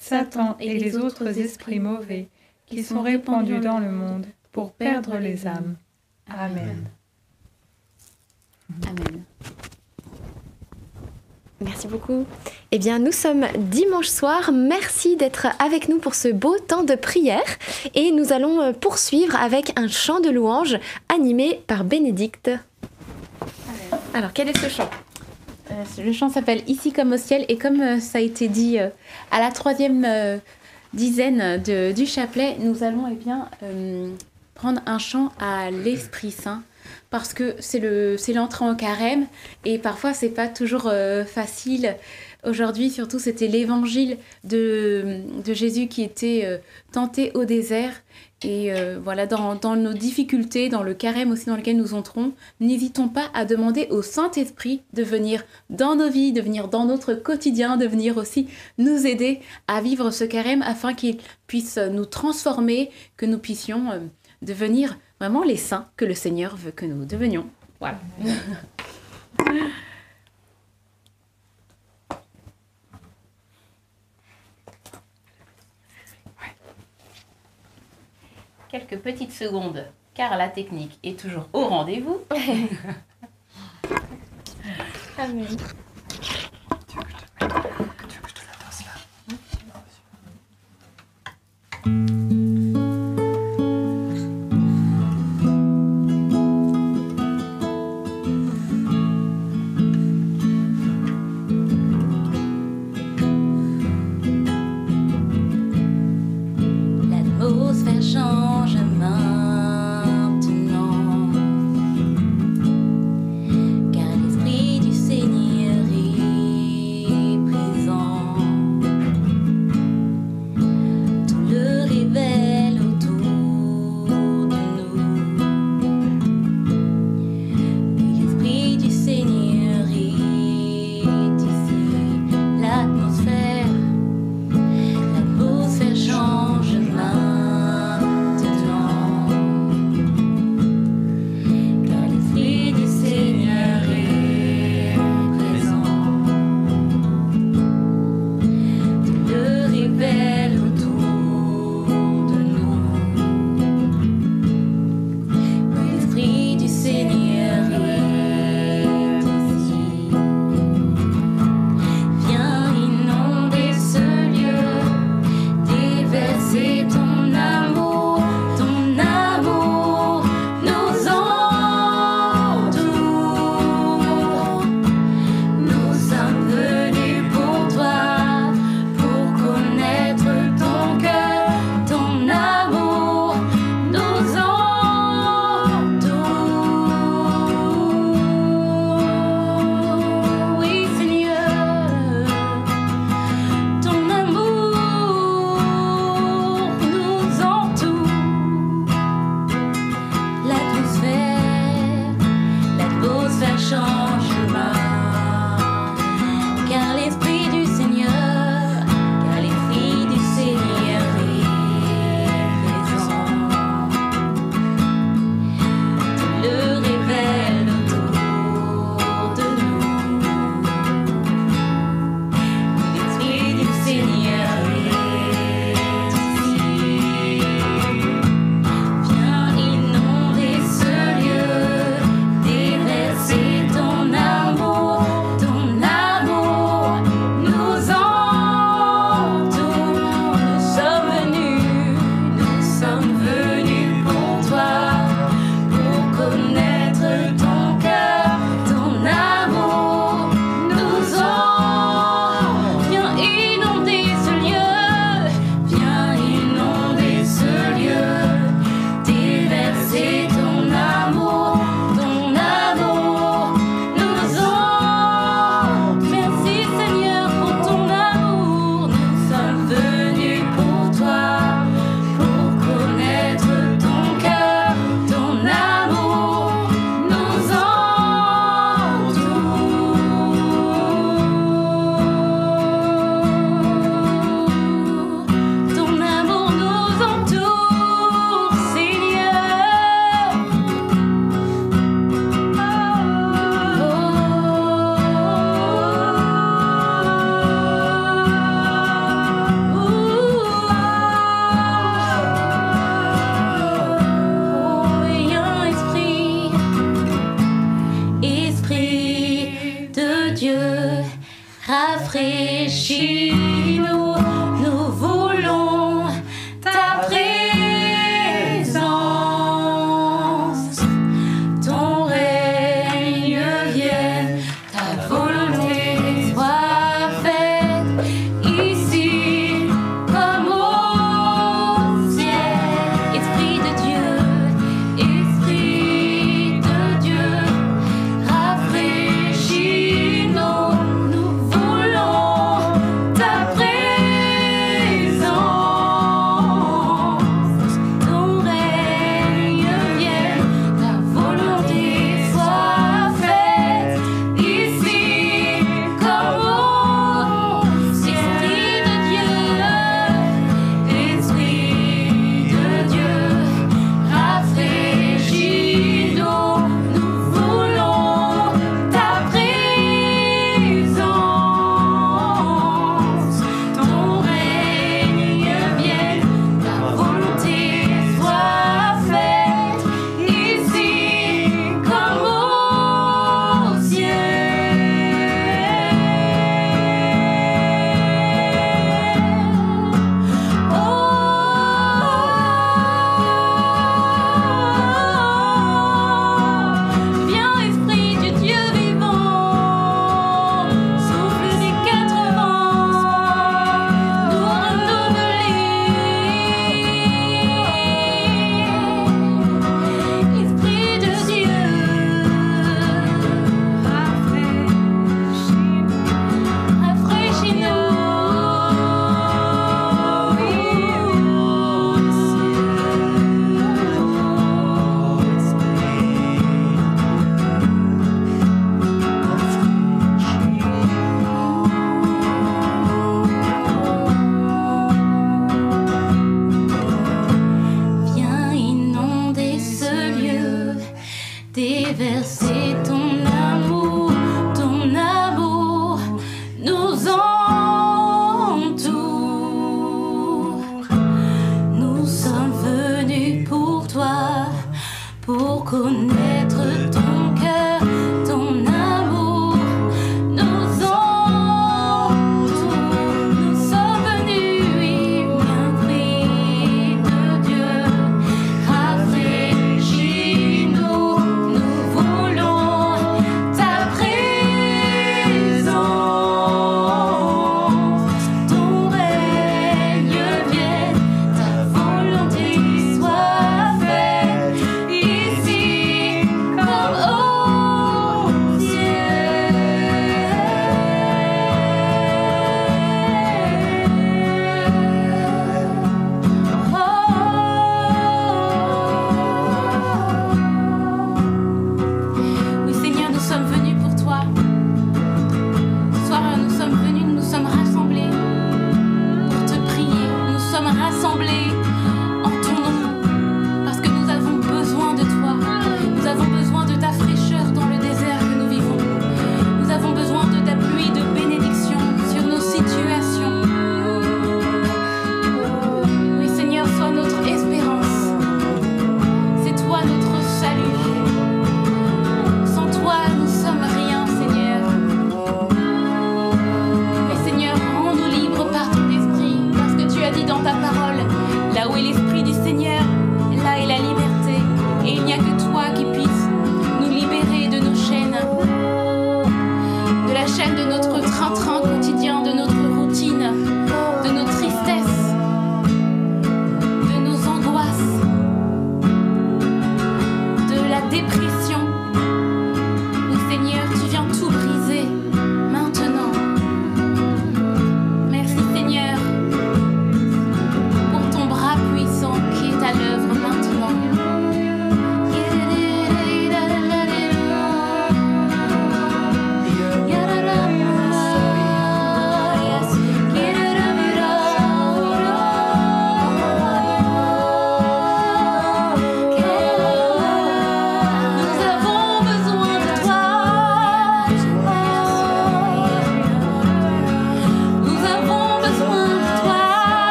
Satan 0.00 0.56
et 0.58 0.76
les 0.76 0.96
autres 0.96 1.38
esprits 1.38 1.78
mauvais 1.78 2.26
qui 2.66 2.82
sont 2.82 3.02
répandus 3.02 3.60
dans 3.60 3.78
le 3.78 3.92
monde 3.92 4.26
pour 4.50 4.72
perdre 4.72 5.18
les 5.18 5.46
âmes. 5.46 5.76
Amen. 6.28 6.88
Amen. 8.82 9.24
Merci 11.62 11.88
beaucoup. 11.88 12.24
Eh 12.70 12.78
bien, 12.78 12.98
nous 12.98 13.12
sommes 13.12 13.46
dimanche 13.58 14.08
soir. 14.08 14.50
Merci 14.50 15.16
d'être 15.16 15.48
avec 15.62 15.90
nous 15.90 15.98
pour 15.98 16.14
ce 16.14 16.28
beau 16.28 16.58
temps 16.58 16.84
de 16.84 16.94
prière. 16.94 17.44
Et 17.94 18.12
nous 18.12 18.32
allons 18.32 18.62
euh, 18.62 18.72
poursuivre 18.72 19.36
avec 19.36 19.78
un 19.78 19.86
chant 19.86 20.20
de 20.20 20.30
louange 20.30 20.78
animé 21.10 21.60
par 21.66 21.84
Bénédicte. 21.84 22.50
Alors, 24.14 24.32
quel 24.32 24.48
est 24.48 24.56
ce 24.56 24.70
chant? 24.70 24.88
Euh, 25.70 26.02
le 26.02 26.12
chant 26.12 26.30
s'appelle 26.30 26.62
Ici 26.66 26.92
comme 26.94 27.12
au 27.12 27.18
ciel 27.18 27.44
et 27.48 27.58
comme 27.58 27.82
euh, 27.82 28.00
ça 28.00 28.18
a 28.18 28.22
été 28.22 28.48
dit 28.48 28.78
à 28.78 29.40
la 29.40 29.50
troisième 29.50 30.40
dizaine 30.94 31.62
du 31.62 32.06
chapelet, 32.06 32.56
nous 32.58 32.82
allons 32.82 33.04
eh 33.10 33.14
bien, 33.14 33.48
prendre 34.54 34.80
un 34.86 34.98
chant 34.98 35.30
à 35.38 35.70
l'Esprit 35.70 36.30
Saint 36.30 36.62
parce 37.10 37.34
que 37.34 37.54
c'est 37.58 37.78
le 37.78 38.16
c'est 38.16 38.32
l'entrée 38.32 38.64
en 38.64 38.74
carême 38.74 39.26
et 39.64 39.78
parfois 39.78 40.14
c'est 40.14 40.30
pas 40.30 40.48
toujours 40.48 40.86
euh, 40.86 41.24
facile. 41.24 41.96
Aujourd'hui 42.46 42.90
surtout 42.90 43.18
c'était 43.18 43.48
l'évangile 43.48 44.16
de, 44.44 45.20
de 45.44 45.52
Jésus 45.52 45.88
qui 45.88 46.02
était 46.02 46.42
euh, 46.44 46.58
tenté 46.92 47.32
au 47.34 47.44
désert 47.44 47.92
et 48.42 48.72
euh, 48.72 48.98
voilà 49.02 49.26
dans, 49.26 49.54
dans 49.54 49.76
nos 49.76 49.92
difficultés, 49.92 50.70
dans 50.70 50.82
le 50.82 50.94
carême 50.94 51.30
aussi 51.30 51.46
dans 51.46 51.56
lequel 51.56 51.76
nous 51.76 51.92
entrons, 51.92 52.32
n'hésitons 52.60 53.08
pas 53.08 53.30
à 53.34 53.44
demander 53.44 53.86
au 53.90 54.00
Saint-Esprit 54.00 54.80
de 54.94 55.02
venir 55.02 55.44
dans 55.68 55.96
nos 55.96 56.08
vies, 56.08 56.32
de 56.32 56.40
venir 56.40 56.68
dans 56.68 56.86
notre 56.86 57.12
quotidien, 57.12 57.76
de 57.76 57.86
venir 57.86 58.16
aussi 58.16 58.48
nous 58.78 59.06
aider 59.06 59.40
à 59.68 59.82
vivre 59.82 60.10
ce 60.10 60.24
carême 60.24 60.62
afin 60.62 60.94
qu'il 60.94 61.18
puisse 61.46 61.76
nous 61.76 62.06
transformer, 62.06 62.90
que 63.18 63.26
nous 63.26 63.38
puissions 63.38 64.00
devenir 64.42 64.96
vraiment 65.20 65.42
les 65.42 65.56
saints 65.56 65.88
que 65.96 66.06
le 66.06 66.14
Seigneur 66.14 66.56
veut 66.56 66.72
que 66.72 66.86
nous 66.86 67.04
devenions. 67.04 67.46
Voilà. 67.78 67.98
Quelques 78.70 78.98
petites 78.98 79.32
secondes, 79.32 79.86
car 80.14 80.38
la 80.38 80.48
technique 80.48 80.98
est 81.02 81.18
toujours 81.18 81.48
au 81.52 81.66
rendez-vous. 81.66 82.20
Amen. 85.18 85.46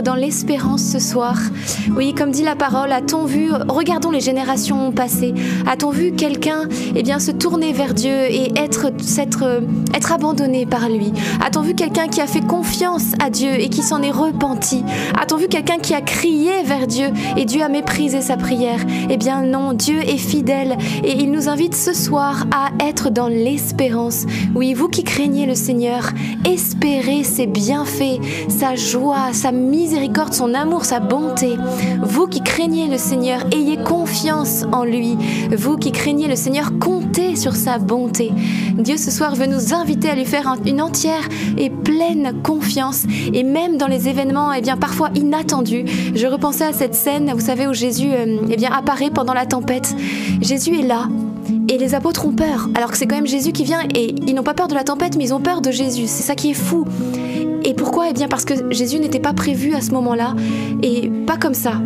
Dans 0.00 0.14
l'espérance 0.14 0.82
ce 0.82 0.98
soir. 0.98 1.38
Oui, 1.96 2.14
comme 2.14 2.30
dit 2.30 2.42
la 2.42 2.56
parole, 2.56 2.92
a-t-on 2.92 3.24
vu, 3.24 3.50
regardons 3.68 4.10
les 4.10 4.20
générations 4.20 4.92
passées, 4.92 5.34
a-t-on 5.66 5.90
vu 5.90 6.12
quelqu'un 6.12 6.68
eh 6.94 7.02
bien, 7.02 7.18
se 7.18 7.30
tourner 7.30 7.72
vers 7.72 7.94
Dieu 7.94 8.12
et 8.12 8.52
être, 8.56 8.86
être, 9.18 9.62
être 9.94 10.12
abandonné 10.12 10.66
par 10.66 10.88
lui? 10.88 11.12
A-t-on 11.44 11.62
vu 11.62 11.74
quelqu'un 11.74 12.08
qui 12.08 12.20
a 12.20 12.26
fait 12.26 12.46
confiance 12.46 13.12
à 13.22 13.30
Dieu 13.30 13.50
et 13.58 13.68
qui 13.68 13.82
s'en 13.82 14.02
est 14.02 14.10
repenti? 14.10 14.82
A-t-on 15.20 15.36
vu 15.36 15.48
quelqu'un 15.48 15.78
qui 15.78 15.94
a 15.94 16.00
crié 16.00 16.62
vers 16.64 16.86
Dieu 16.86 17.08
et 17.36 17.44
Dieu 17.44 17.62
a 17.62 17.68
méprisé 17.68 18.20
sa 18.20 18.36
prière? 18.36 18.80
Eh 19.10 19.16
bien 19.16 19.42
non, 19.42 19.72
Dieu 19.72 20.00
est 20.00 20.18
fidèle 20.18 20.76
et 21.02 21.12
il 21.12 21.30
nous 21.30 21.48
invite 21.48 21.74
ce 21.74 21.92
soir 21.92 22.46
à 22.52 22.70
être 22.84 23.10
dans 23.10 23.28
l'espérance. 23.28 24.26
Oui, 24.54 24.74
vous 24.74 24.88
qui 24.88 25.04
craignez 25.04 25.46
le 25.46 25.54
Seigneur, 25.54 26.10
espérez 26.44 27.24
ses 27.24 27.46
bienfaits, 27.46 28.20
sa 28.48 28.74
joie, 28.76 29.32
sa 29.32 29.52
miséricorde, 29.52 29.83
son 30.34 30.54
amour, 30.54 30.84
sa 30.84 31.00
bonté. 31.00 31.56
Vous 32.02 32.26
qui 32.26 32.42
craignez 32.42 32.88
le 32.88 32.98
Seigneur, 32.98 33.40
ayez 33.52 33.76
confiance 33.76 34.64
en 34.72 34.84
lui. 34.84 35.16
Vous 35.56 35.76
qui 35.76 35.92
craignez 35.92 36.26
le 36.26 36.36
Seigneur, 36.36 36.72
comptez 36.80 37.36
sur 37.36 37.54
sa 37.54 37.78
bonté. 37.78 38.32
Dieu 38.76 38.96
ce 38.96 39.10
soir 39.10 39.34
veut 39.34 39.46
nous 39.46 39.74
inviter 39.74 40.10
à 40.10 40.14
lui 40.14 40.24
faire 40.24 40.56
une 40.66 40.80
entière 40.80 41.28
et 41.56 41.70
pleine 41.70 42.42
confiance 42.42 43.04
et 43.32 43.42
même 43.42 43.76
dans 43.76 43.86
les 43.86 44.08
événements 44.08 44.52
eh 44.52 44.60
bien 44.60 44.76
parfois 44.76 45.10
inattendus. 45.14 45.84
Je 46.14 46.26
repensais 46.26 46.64
à 46.64 46.72
cette 46.72 46.94
scène, 46.94 47.32
vous 47.32 47.40
savez 47.40 47.66
où 47.66 47.72
Jésus 47.72 48.10
euh, 48.12 48.38
eh 48.50 48.56
bien 48.56 48.72
apparaît 48.72 49.10
pendant 49.10 49.34
la 49.34 49.46
tempête. 49.46 49.94
Jésus 50.40 50.78
est 50.78 50.86
là, 50.86 51.08
et 51.68 51.78
les 51.78 51.94
apôtres 51.94 52.26
ont 52.26 52.32
peur, 52.32 52.68
alors 52.74 52.90
que 52.90 52.96
c'est 52.96 53.06
quand 53.06 53.16
même 53.16 53.26
Jésus 53.26 53.52
qui 53.52 53.64
vient 53.64 53.80
et 53.94 54.14
ils 54.26 54.34
n'ont 54.34 54.42
pas 54.42 54.54
peur 54.54 54.68
de 54.68 54.74
la 54.74 54.84
tempête, 54.84 55.16
mais 55.16 55.24
ils 55.24 55.34
ont 55.34 55.40
peur 55.40 55.60
de 55.60 55.70
Jésus. 55.70 56.06
C'est 56.06 56.22
ça 56.22 56.34
qui 56.34 56.50
est 56.50 56.54
fou. 56.54 56.84
Pourquoi? 57.84 58.08
Eh 58.08 58.14
bien 58.14 58.28
parce 58.28 58.46
que 58.46 58.54
Jésus 58.72 58.98
n'était 58.98 59.20
pas 59.20 59.34
prévu 59.34 59.74
à 59.74 59.82
ce 59.82 59.90
moment-là 59.90 60.34
et 60.82 61.10
pas 61.26 61.36
comme 61.36 61.52
ça. 61.52 61.82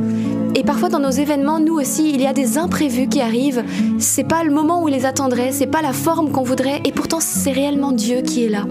Et 0.55 0.63
parfois 0.63 0.91
dans 0.91 1.01
nos 1.01 1.11
événements, 1.11 1.59
nous 1.59 1.75
aussi, 1.75 2.13
il 2.15 2.23
y 2.23 2.27
a 2.27 2.33
des 2.33 2.57
imprévus 2.57 3.09
qui 3.09 3.21
arrivent. 3.21 3.65
C'est 3.99 4.23
pas 4.23 4.45
le 4.45 4.53
moment 4.53 4.81
où 4.81 4.87
il 4.87 4.95
les 4.95 5.07
attendrait, 5.07 5.51
c'est 5.51 5.67
pas 5.67 5.83
la 5.83 5.93
forme 5.93 6.31
qu'on 6.31 6.45
voudrait, 6.45 6.81
et 6.85 6.93
pourtant 6.93 7.19
c'est 7.19 7.51
réellement 7.51 7.91
Dieu 7.91 8.21
qui 8.21 8.45
est 8.45 8.49
là. 8.49 8.65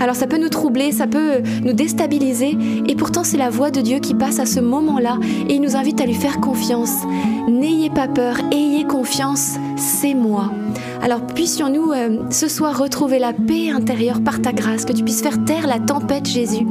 Alors 0.00 0.16
ça 0.16 0.26
peut 0.26 0.36
nous 0.36 0.50
troubler, 0.50 0.92
ça 0.92 1.06
peut 1.06 1.40
nous 1.64 1.72
déstabiliser, 1.72 2.58
et 2.86 2.94
pourtant 2.94 3.24
c'est 3.24 3.38
la 3.38 3.48
voix 3.48 3.70
de 3.70 3.80
Dieu 3.80 3.98
qui 3.98 4.12
passe 4.12 4.38
à 4.38 4.44
ce 4.44 4.60
moment-là, 4.60 5.16
et 5.48 5.54
il 5.54 5.62
nous 5.62 5.76
invite 5.76 6.02
à 6.02 6.04
lui 6.04 6.12
faire 6.12 6.40
confiance. 6.40 6.92
N'ayez 7.48 7.88
pas 7.88 8.06
peur, 8.06 8.36
ayez 8.52 8.84
confiance, 8.84 9.54
c'est 9.76 10.12
moi. 10.12 10.50
Alors 11.02 11.26
puissions-nous 11.26 11.92
euh, 11.92 12.30
ce 12.30 12.48
soir 12.48 12.78
retrouver 12.78 13.18
la 13.18 13.32
paix 13.32 13.70
intérieure 13.70 14.22
par 14.22 14.40
ta 14.40 14.52
grâce, 14.52 14.84
que 14.84 14.92
tu 14.92 15.04
puisses 15.04 15.22
faire 15.22 15.44
taire 15.44 15.66
la 15.66 15.78
tempête, 15.78 16.26
Jésus. 16.26 16.66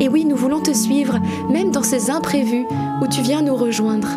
Et 0.00 0.08
oui, 0.08 0.24
nous 0.24 0.36
voulons 0.36 0.60
te 0.60 0.72
suivre, 0.72 1.18
même 1.50 1.70
dans 1.70 1.82
ces 1.82 2.10
imprévus 2.10 2.66
où 3.00 3.06
tu 3.06 3.22
viens 3.22 3.42
nous 3.42 3.56
rejoindre. 3.56 4.08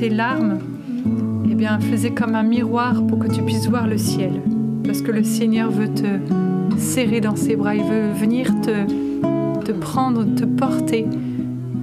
Tes 0.00 0.08
larmes, 0.08 0.58
eh 1.50 1.54
bien, 1.54 1.78
faisait 1.78 2.12
comme 2.12 2.34
un 2.34 2.42
miroir 2.42 3.02
pour 3.06 3.18
que 3.18 3.28
tu 3.28 3.42
puisses 3.42 3.68
voir 3.68 3.86
le 3.86 3.98
ciel. 3.98 4.40
Parce 4.84 5.02
que 5.02 5.12
le 5.12 5.22
Seigneur 5.22 5.70
veut 5.70 5.92
te 5.92 6.78
serrer 6.78 7.20
dans 7.20 7.36
ses 7.36 7.56
bras, 7.56 7.74
il 7.74 7.82
veut 7.82 8.12
venir 8.12 8.50
te 8.62 9.72
prendre, 9.72 10.24
te 10.34 10.44
porter, 10.44 11.06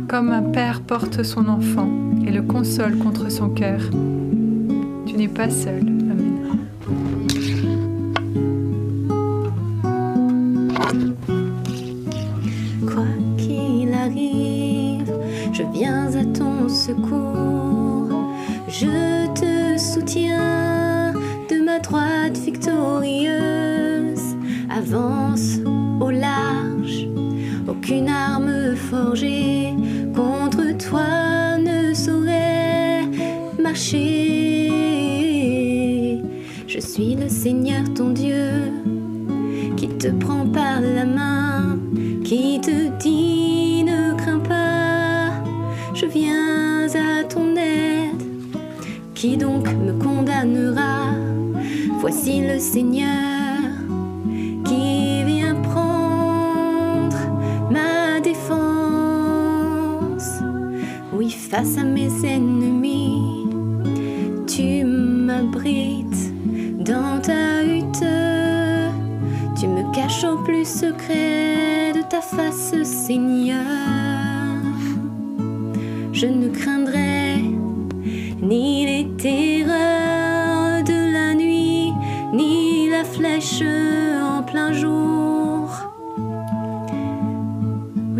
comme 0.08 0.32
un 0.32 0.42
père 0.42 0.82
porte 0.82 1.24
son 1.24 1.48
enfant 1.48 1.90
et 2.26 2.32
le 2.32 2.42
console 2.42 2.98
contre 2.98 3.32
son 3.32 3.50
cœur. 3.50 3.82
Tu 5.06 5.16
n'es 5.16 5.28
pas 5.28 5.50
seul. 5.50 5.97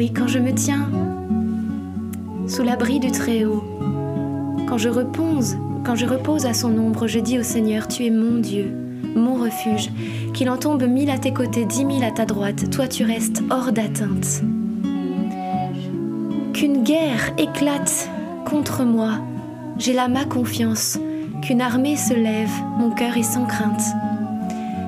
Oui, 0.08 0.14
quand 0.14 0.28
je 0.28 0.40
me 0.40 0.54
tiens 0.54 0.90
sous 2.48 2.64
l'abri 2.64 3.02
du 3.02 3.12
Très-Haut, 3.12 3.62
quand 4.70 4.78
je 4.78 4.88
repose, 4.88 5.58
quand 5.84 5.96
je 5.96 6.06
repose 6.06 6.46
à 6.46 6.54
son 6.54 6.78
ombre, 6.78 7.08
je 7.08 7.20
dis 7.20 7.38
au 7.38 7.44
Seigneur, 7.44 7.90
tu 7.90 8.06
es 8.06 8.10
mon 8.10 8.40
Dieu, 8.40 8.72
mon 9.16 9.34
refuge, 9.34 9.90
qu'il 10.34 10.50
en 10.50 10.56
tombe 10.56 10.84
mille 10.84 11.10
à 11.10 11.18
tes 11.18 11.34
côtés, 11.34 11.66
dix 11.66 11.84
mille 11.84 12.06
à 12.06 12.12
ta 12.12 12.26
droite, 12.26 12.70
toi 12.70 12.88
tu 12.88 13.04
restes 13.04 13.44
hors 13.50 13.74
d'atteinte. 13.74 14.44
Qu'une 16.54 16.84
guerre 16.84 17.34
éclate 17.38 18.10
contre 18.46 18.86
moi, 18.86 19.16
j'ai 19.78 19.92
là 19.92 20.08
ma 20.08 20.24
confiance, 20.24 20.98
qu'une 21.42 21.60
armée 21.60 21.98
se 21.98 22.14
lève, 22.14 22.52
mon 22.80 22.92
cœur 22.92 23.18
est 23.18 23.24
sans 23.24 23.46
crainte. 23.46 23.84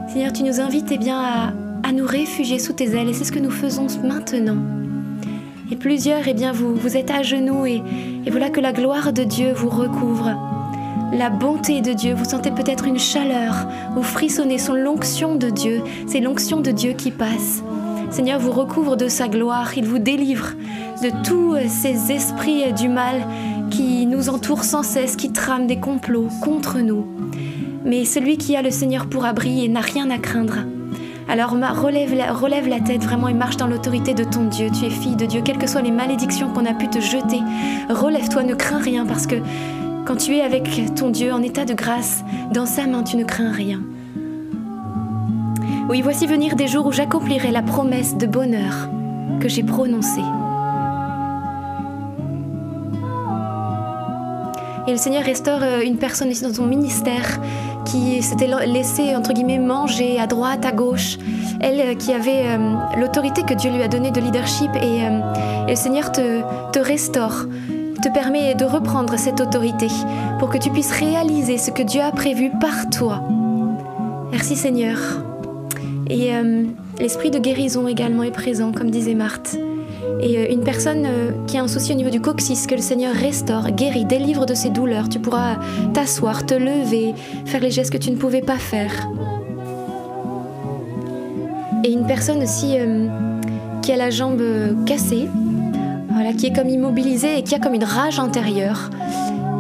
Seigneur, 0.07 0.32
tu 0.32 0.43
nous 0.43 0.61
invites 0.61 0.91
eh 0.91 0.97
bien, 0.97 1.53
à 1.84 1.91
nous 1.91 2.05
réfugier 2.05 2.57
sous 2.57 2.72
tes 2.72 2.95
ailes, 2.95 3.09
et 3.09 3.13
c'est 3.13 3.26
ce 3.26 3.34
que 3.34 3.39
nous 3.39 3.51
faisons 3.51 3.88
maintenant. 4.01 4.55
Et 5.72 5.76
plusieurs, 5.76 6.28
eh 6.28 6.34
bien, 6.34 6.51
vous, 6.51 6.74
vous 6.74 6.97
êtes 6.97 7.11
à 7.11 7.22
genoux, 7.22 7.65
et, 7.65 7.84
voilà 8.32 8.49
que 8.49 8.59
la 8.59 8.74
gloire 8.74 9.13
de 9.13 9.24
Dieu 9.24 9.51
vous 9.53 9.70
recouvre. 9.70 10.32
La 11.13 11.30
bonté 11.30 11.82
de 11.82 11.93
Dieu, 11.93 12.13
vous 12.15 12.26
sentez 12.26 12.51
peut-être 12.51 12.86
une 12.86 12.99
chaleur, 12.99 13.67
vous 13.95 14.03
frissonnez 14.03 14.57
sous 14.57 14.74
l'onction 14.74 15.36
de 15.36 15.49
Dieu, 15.49 15.82
c'est 16.07 16.20
l'onction 16.20 16.59
de 16.61 16.72
Dieu 16.72 16.93
qui 16.93 17.11
passe. 17.11 17.63
Seigneur 18.09 18.39
vous 18.39 18.51
recouvre 18.51 18.97
de 18.97 19.07
sa 19.07 19.28
gloire, 19.28 19.78
il 19.78 19.86
vous 19.86 19.99
délivre 19.99 20.53
de 21.03 21.11
tous 21.24 21.55
ces 21.67 22.11
esprits 22.11 22.74
du 22.74 22.89
mal 22.89 23.28
qui 23.70 24.07
nous 24.07 24.30
entourent 24.30 24.63
sans 24.63 24.84
cesse, 24.84 25.15
qui 25.15 25.32
trament 25.32 25.67
des 25.67 25.80
complots 25.80 26.30
contre 26.41 26.80
nous. 26.80 27.05
Mais 27.86 28.05
celui 28.05 28.38
qui 28.38 28.55
a 28.55 28.63
le 28.63 28.72
Seigneur 28.72 29.07
pour 29.07 29.26
abri 29.26 29.70
n'a 29.70 29.82
rien 29.82 30.09
à 30.09 30.17
craindre. 30.17 30.57
Alors 31.30 31.51
relève 31.51 32.67
la, 32.67 32.80
tête 32.80 33.03
vraiment 33.03 33.27
et 33.27 33.36
marche 33.36 33.55
dans 33.55 33.67
l'autorité 33.67 34.15
de 34.15 34.23
ton 34.23 34.45
Dieu. 34.45 34.69
Tu 34.71 34.86
es 34.86 34.89
fille 34.89 35.15
de 35.15 35.27
Dieu, 35.27 35.41
quelles 35.45 35.59
que 35.59 35.67
soient 35.67 35.84
les 35.84 35.91
malédictions 35.91 36.51
qu'on 36.51 36.65
a 36.65 36.73
pu 36.73 36.88
te 36.88 36.99
jeter. 36.99 37.39
Relève-toi, 37.88 38.41
ne 38.41 38.55
crains 38.55 38.80
rien 38.80 39.05
parce 39.05 39.27
que 39.27 39.36
quand 40.07 40.15
tu 40.15 40.36
es 40.36 40.41
avec 40.41 40.95
ton 40.95 41.11
Dieu 41.11 41.32
en 41.32 41.43
état 41.43 41.65
de 41.65 41.75
grâce, 41.75 42.23
dans 42.51 42.65
sa 42.65 42.88
main, 42.88 43.03
tu 43.03 43.15
ne 43.15 43.23
crains 43.23 43.51
rien. 43.51 43.80
Oui, 45.88 46.01
voici 46.01 46.25
venir 46.25 46.55
des 46.55 46.67
jours 46.67 46.88
où 46.88 46.91
j'accomplirai 46.91 47.51
la 47.51 47.61
promesse 47.61 48.17
de 48.17 48.25
bonheur 48.25 48.89
que 49.39 49.47
j'ai 49.47 49.63
prononcée. 49.63 50.25
Et 54.88 54.91
le 54.91 54.97
Seigneur 54.97 55.23
restaure 55.23 55.61
euh, 55.61 55.82
une 55.82 55.97
personne 55.97 56.32
ici 56.32 56.41
dans 56.41 56.53
son 56.53 56.65
ministère 56.65 57.39
qui 57.89 58.21
s'était 58.21 58.47
la- 58.47 58.65
laissée, 58.65 59.15
entre 59.15 59.33
guillemets, 59.33 59.57
manger 59.59 60.19
à 60.19 60.27
droite, 60.27 60.65
à 60.65 60.71
gauche. 60.71 61.17
Elle 61.61 61.79
euh, 61.81 61.93
qui 61.95 62.13
avait 62.13 62.43
euh, 62.45 62.75
l'autorité 62.99 63.43
que 63.43 63.53
Dieu 63.53 63.71
lui 63.71 63.81
a 63.81 63.87
donnée 63.87 64.11
de 64.11 64.19
leadership 64.21 64.69
et, 64.75 65.03
euh, 65.03 65.65
et 65.67 65.71
le 65.71 65.75
Seigneur 65.75 66.11
te, 66.11 66.41
te 66.71 66.79
restaure, 66.79 67.45
te 68.01 68.09
permet 68.09 68.55
de 68.55 68.65
reprendre 68.65 69.17
cette 69.17 69.41
autorité 69.41 69.87
pour 70.39 70.49
que 70.49 70.57
tu 70.57 70.69
puisses 70.69 70.91
réaliser 70.91 71.57
ce 71.57 71.71
que 71.71 71.83
Dieu 71.83 72.01
a 72.01 72.11
prévu 72.11 72.51
par 72.61 72.89
toi. 72.89 73.21
Merci 74.31 74.55
Seigneur. 74.55 74.97
Et 76.11 76.31
l'esprit 76.99 77.29
de 77.29 77.37
guérison 77.37 77.87
également 77.87 78.23
est 78.23 78.31
présent, 78.31 78.71
comme 78.71 78.89
disait 78.89 79.13
Marthe. 79.13 79.57
Et 80.22 80.38
euh, 80.38 80.47
une 80.51 80.63
personne 80.63 81.05
euh, 81.05 81.32
qui 81.47 81.57
a 81.57 81.63
un 81.63 81.67
souci 81.67 81.93
au 81.93 81.95
niveau 81.95 82.09
du 82.09 82.20
coccyx, 82.20 82.67
que 82.67 82.76
le 82.76 82.82
Seigneur 82.82 83.13
restaure, 83.13 83.72
guérit, 83.72 84.05
délivre 84.05 84.45
de 84.45 84.53
ses 84.53 84.70
douleurs. 84.70 85.09
Tu 85.09 85.20
pourras 85.20 85.57
t'asseoir, 85.93 86.45
te 86.45 86.53
lever, 86.53 87.13
faire 87.45 87.61
les 87.61 87.72
gestes 87.72 87.91
que 87.91 87.97
tu 87.97 88.11
ne 88.11 88.17
pouvais 88.17 88.41
pas 88.41 88.57
faire. 88.57 89.09
Et 91.84 91.91
une 91.91 92.05
personne 92.05 92.43
aussi 92.43 92.76
euh, 92.78 93.07
qui 93.82 93.91
a 93.93 93.97
la 93.97 94.09
jambe 94.09 94.43
cassée, 94.86 95.28
voilà, 96.11 96.34
qui 96.34 96.47
est 96.47 96.53
comme 96.53 96.67
immobilisée 96.67 97.39
et 97.39 97.43
qui 97.43 97.55
a 97.55 97.59
comme 97.59 97.74
une 97.74 97.86
rage 97.86 98.20
intérieure. 98.20 98.89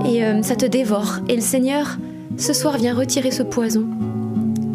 Et 0.05 0.21
ça 0.43 0.55
te 0.55 0.65
dévore. 0.65 1.19
Et 1.27 1.35
le 1.35 1.41
Seigneur, 1.41 1.97
ce 2.37 2.53
soir, 2.53 2.77
vient 2.77 2.95
retirer 2.95 3.31
ce 3.31 3.43
poison. 3.43 3.85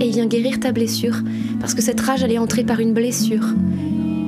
Et 0.00 0.06
il 0.06 0.12
vient 0.12 0.26
guérir 0.26 0.60
ta 0.60 0.70
blessure. 0.70 1.16
Parce 1.60 1.74
que 1.74 1.82
cette 1.82 2.00
rage, 2.00 2.22
elle 2.22 2.32
est 2.32 2.38
entrée 2.38 2.62
par 2.62 2.80
une 2.80 2.92
blessure. 2.92 3.54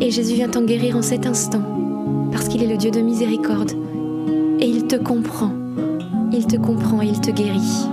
Et 0.00 0.10
Jésus 0.10 0.34
vient 0.34 0.48
t'en 0.48 0.62
guérir 0.62 0.96
en 0.96 1.02
cet 1.02 1.26
instant, 1.26 1.62
parce 2.30 2.48
qu'il 2.48 2.62
est 2.62 2.66
le 2.66 2.76
Dieu 2.76 2.90
de 2.90 3.00
miséricorde. 3.00 3.72
Et 4.60 4.66
il 4.66 4.86
te 4.86 4.96
comprend. 4.96 5.52
Il 6.32 6.46
te 6.46 6.56
comprend 6.56 7.02
et 7.02 7.06
il 7.06 7.20
te 7.20 7.30
guérit. 7.30 7.88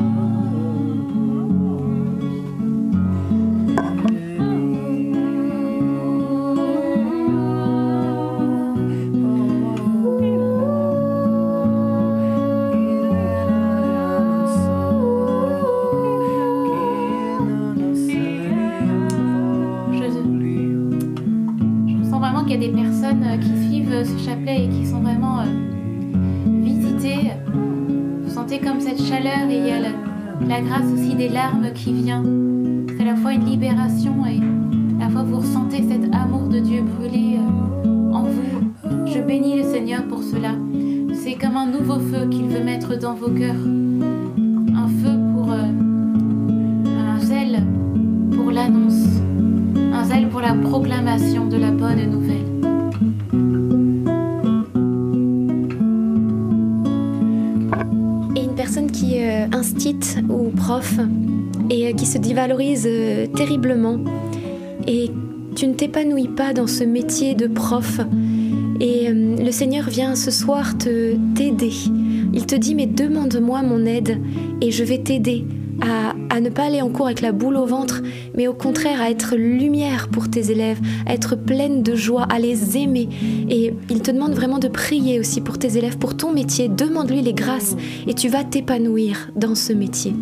Ou 60.30 60.50
prof 60.50 61.00
et 61.70 61.88
euh, 61.88 61.94
qui 61.94 62.06
se 62.06 62.18
dévalorise 62.18 62.88
euh, 62.88 63.28
terriblement. 63.28 64.00
Et 64.88 65.10
tu 65.56 65.68
ne 65.68 65.74
t'épanouis 65.74 66.28
pas 66.28 66.54
dans 66.54 66.68
ce 66.68 66.84
métier 66.84 67.36
de 67.36 67.48
prof. 67.48 68.00
Et 68.80 69.10
euh, 69.10 69.36
le 69.38 69.52
Seigneur 69.52 69.90
vient 69.90 70.16
ce 70.16 70.32
soir 70.32 70.78
te 70.78 71.16
t'aider. 71.36 71.74
Il 72.34 72.46
te 72.46 72.56
dit 72.56 72.76
mais 72.76 72.88
demande-moi 72.88 73.62
mon 73.62 73.86
aide 73.86 74.20
et 74.62 74.72
je 74.72 74.84
vais 74.84 75.00
t'aider 75.00 75.46
à, 75.84 76.40
ne 76.40 76.50
pas 76.50 76.64
aller 76.64 76.82
en 76.82 76.90
cours 76.90 77.06
avec 77.06 77.22
la 77.22 77.32
boule 77.32 77.58
au 77.58 77.66
ventre, 77.66 78.02
mais 78.36 78.48
au 78.48 78.54
contraire 78.54 79.02
à 79.02 79.10
être 79.10 79.36
lumière 79.36 80.08
pour 80.10 80.30
tes 80.30 80.52
élèves, 80.52 80.80
à 81.06 81.14
être 81.14 81.36
pleine 81.36 81.84
de 81.84 81.96
joie, 81.96 82.24
à 82.24 82.40
les 82.40 82.78
aimer. 82.78 83.10
Et 83.50 83.74
il 83.90 84.02
te 84.02 84.12
demande 84.12 84.34
vraiment 84.34 84.60
de 84.60 84.68
prier 84.68 85.20
aussi 85.20 85.42
pour 85.42 85.58
tes 85.58 85.78
élèves, 85.78 85.98
pour 85.98 86.18
ton 86.18 86.34
métier. 86.34 86.70
Demande-lui 86.70 87.22
les 87.22 87.34
grâces 87.34 87.76
et 88.08 88.14
tu 88.14 88.30
vas 88.30 88.44
t'épanouir 88.44 89.30
dans 89.36 89.56
ce 89.56 89.74
métier. 89.74 90.14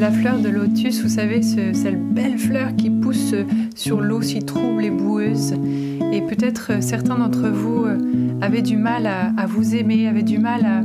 La 0.00 0.10
fleur 0.10 0.38
de 0.38 0.48
lotus, 0.48 1.02
vous 1.02 1.10
savez, 1.10 1.42
cette 1.42 2.02
belle 2.14 2.38
fleur 2.38 2.74
qui 2.74 2.88
pousse 2.88 3.34
sur 3.76 4.00
l'eau 4.00 4.22
si 4.22 4.38
trouble 4.38 4.82
et 4.82 4.90
boueuse. 4.90 5.52
Et 6.10 6.22
peut-être 6.22 6.72
euh, 6.72 6.80
certains 6.80 7.18
d'entre 7.18 7.50
vous 7.50 7.84
euh, 7.84 7.98
avaient 8.40 8.62
du 8.62 8.78
mal 8.78 9.06
à, 9.06 9.46
vous 9.46 9.74
aimer, 9.74 10.08
avaient 10.08 10.22
du 10.22 10.38
mal 10.38 10.64
à, 10.64 10.80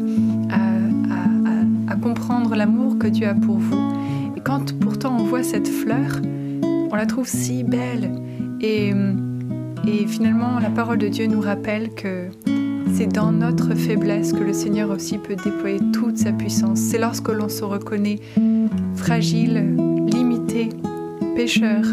comprendre 2.02 2.56
l'amour 2.56 3.00
que 3.00 3.08
Dieu 3.08 3.28
a 3.28 3.34
pour 3.34 3.58
vous. 3.58 3.94
Et 4.36 4.42
quand 4.42 4.78
pourtant 4.80 5.16
on 5.18 5.24
voit 5.24 5.42
cette 5.42 5.68
fleur, 5.68 6.20
on 6.92 6.96
la 6.96 7.08
trouve 7.08 7.28
si 7.28 7.64
belle. 7.64 8.12
Et, 8.62 8.92
et 9.88 10.06
finalement, 10.06 10.60
la 10.60 10.70
parole 10.70 11.00
de 11.00 11.08
Dieu 11.08 11.26
nous 11.26 11.42
rappelle 11.42 11.90
que 11.96 12.28
c'est 12.94 13.08
dans 13.08 13.32
notre 13.32 13.74
faiblesse 13.74 14.34
que 14.34 14.44
le 14.44 14.54
Seigneur 14.54 14.92
aussi 14.92 15.18
peut 15.18 15.36
déployer 15.36 15.80
toute 15.94 16.18
sa 16.20 16.32
puissance. 16.32 16.80
C'est 16.80 17.00
lorsque 17.00 17.30
l'on 17.30 17.50
se 17.50 17.64
reconnaît 17.64 18.20
fragile, 18.96 19.76
limité, 20.08 20.70
pécheur, 21.36 21.84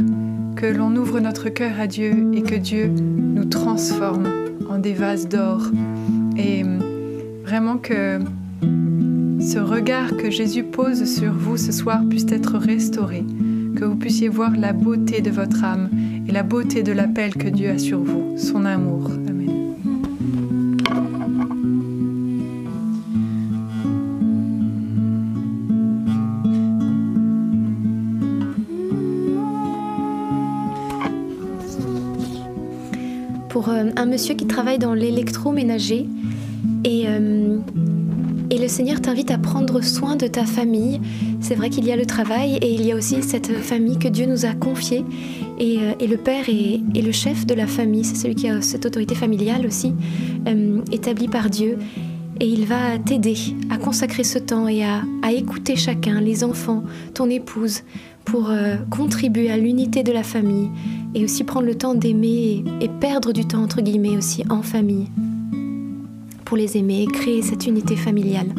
que 0.56 0.66
l'on 0.66 0.94
ouvre 0.96 1.20
notre 1.20 1.48
cœur 1.48 1.80
à 1.80 1.86
Dieu 1.86 2.30
et 2.32 2.42
que 2.42 2.54
Dieu 2.54 2.88
nous 2.88 3.44
transforme 3.44 4.28
en 4.70 4.78
des 4.78 4.92
vases 4.92 5.28
d'or. 5.28 5.62
Et 6.36 6.64
vraiment 7.44 7.76
que 7.76 8.18
ce 9.40 9.58
regard 9.58 10.16
que 10.16 10.30
Jésus 10.30 10.62
pose 10.62 11.04
sur 11.04 11.32
vous 11.32 11.56
ce 11.56 11.72
soir 11.72 12.02
puisse 12.08 12.26
être 12.30 12.58
restauré, 12.58 13.24
que 13.76 13.84
vous 13.84 13.96
puissiez 13.96 14.28
voir 14.28 14.56
la 14.56 14.72
beauté 14.72 15.20
de 15.20 15.30
votre 15.30 15.64
âme 15.64 15.90
et 16.28 16.32
la 16.32 16.42
beauté 16.42 16.82
de 16.82 16.92
l'appel 16.92 17.34
que 17.34 17.48
Dieu 17.48 17.70
a 17.70 17.78
sur 17.78 18.00
vous, 18.00 18.38
son 18.38 18.64
amour. 18.64 19.10
Un 34.02 34.06
monsieur 34.06 34.34
qui 34.34 34.46
travaille 34.46 34.80
dans 34.80 34.94
l'électroménager 34.94 36.08
et, 36.82 37.04
euh, 37.06 37.58
et 38.50 38.58
le 38.58 38.66
Seigneur 38.66 39.00
t'invite 39.00 39.30
à 39.30 39.38
prendre 39.38 39.80
soin 39.80 40.16
de 40.16 40.26
ta 40.26 40.44
famille. 40.44 41.00
C'est 41.40 41.54
vrai 41.54 41.70
qu'il 41.70 41.86
y 41.86 41.92
a 41.92 41.96
le 41.96 42.04
travail 42.04 42.56
et 42.56 42.74
il 42.74 42.84
y 42.84 42.90
a 42.90 42.96
aussi 42.96 43.22
cette 43.22 43.52
famille 43.52 44.00
que 44.00 44.08
Dieu 44.08 44.26
nous 44.26 44.44
a 44.44 44.54
confiée. 44.54 45.04
Et, 45.60 45.78
euh, 45.78 45.92
et 46.00 46.08
le 46.08 46.16
père 46.16 46.48
est, 46.48 46.80
est, 46.96 47.00
le 47.00 47.12
chef 47.12 47.46
de 47.46 47.54
la 47.54 47.68
famille, 47.68 48.02
c'est 48.02 48.16
celui 48.16 48.34
qui 48.34 48.48
a 48.48 48.60
cette 48.60 48.86
autorité 48.86 49.14
familiale 49.14 49.64
aussi, 49.66 49.94
euh, 50.48 50.80
établie 50.90 51.28
par 51.28 51.48
Dieu. 51.48 51.78
Et 52.40 52.46
il 52.46 52.66
va 52.66 52.98
t'aider 52.98 53.36
à 53.70 53.76
consacrer 53.76 54.24
ce 54.24 54.40
temps 54.40 54.66
et 54.66 54.82
à, 54.82 55.02
à, 55.22 55.30
écouter 55.30 55.76
chacun, 55.76 56.20
les 56.20 56.42
enfants, 56.42 56.82
ton 57.14 57.30
épouse, 57.30 57.82
pour 58.24 58.50
contribuer 58.90 59.50
à 59.50 59.56
l'unité 59.56 60.02
de 60.02 60.12
la 60.12 60.22
famille 60.22 60.70
et 61.14 61.24
aussi 61.24 61.44
prendre 61.44 61.66
le 61.66 61.74
temps 61.74 61.94
d'aimer 61.94 62.64
et 62.80 62.88
perdre 62.88 63.32
du 63.32 63.44
temps, 63.44 63.62
entre 63.62 63.80
guillemets, 63.82 64.16
aussi 64.16 64.44
en 64.48 64.62
famille, 64.62 65.08
pour 66.44 66.56
les 66.56 66.76
aimer 66.76 67.02
et 67.02 67.06
créer 67.06 67.42
cette 67.42 67.66
unité 67.66 67.96
familiale. 67.96 68.54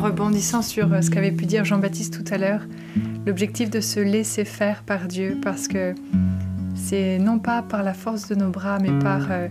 Rebondissant 0.00 0.62
sur 0.62 0.92
euh, 0.92 1.00
ce 1.00 1.10
qu'avait 1.10 1.32
pu 1.32 1.46
dire 1.46 1.64
Jean-Baptiste 1.64 2.22
tout 2.22 2.32
à 2.32 2.38
l'heure, 2.38 2.62
l'objectif 3.26 3.70
de 3.70 3.80
se 3.80 4.00
laisser 4.00 4.44
faire 4.44 4.82
par 4.82 5.06
Dieu, 5.06 5.38
parce 5.42 5.68
que 5.68 5.94
c'est 6.74 7.18
non 7.18 7.38
pas 7.38 7.62
par 7.62 7.82
la 7.82 7.94
force 7.94 8.28
de 8.28 8.34
nos 8.34 8.50
bras, 8.50 8.78
mais 8.78 8.98
par 8.98 9.26
euh, 9.30 9.48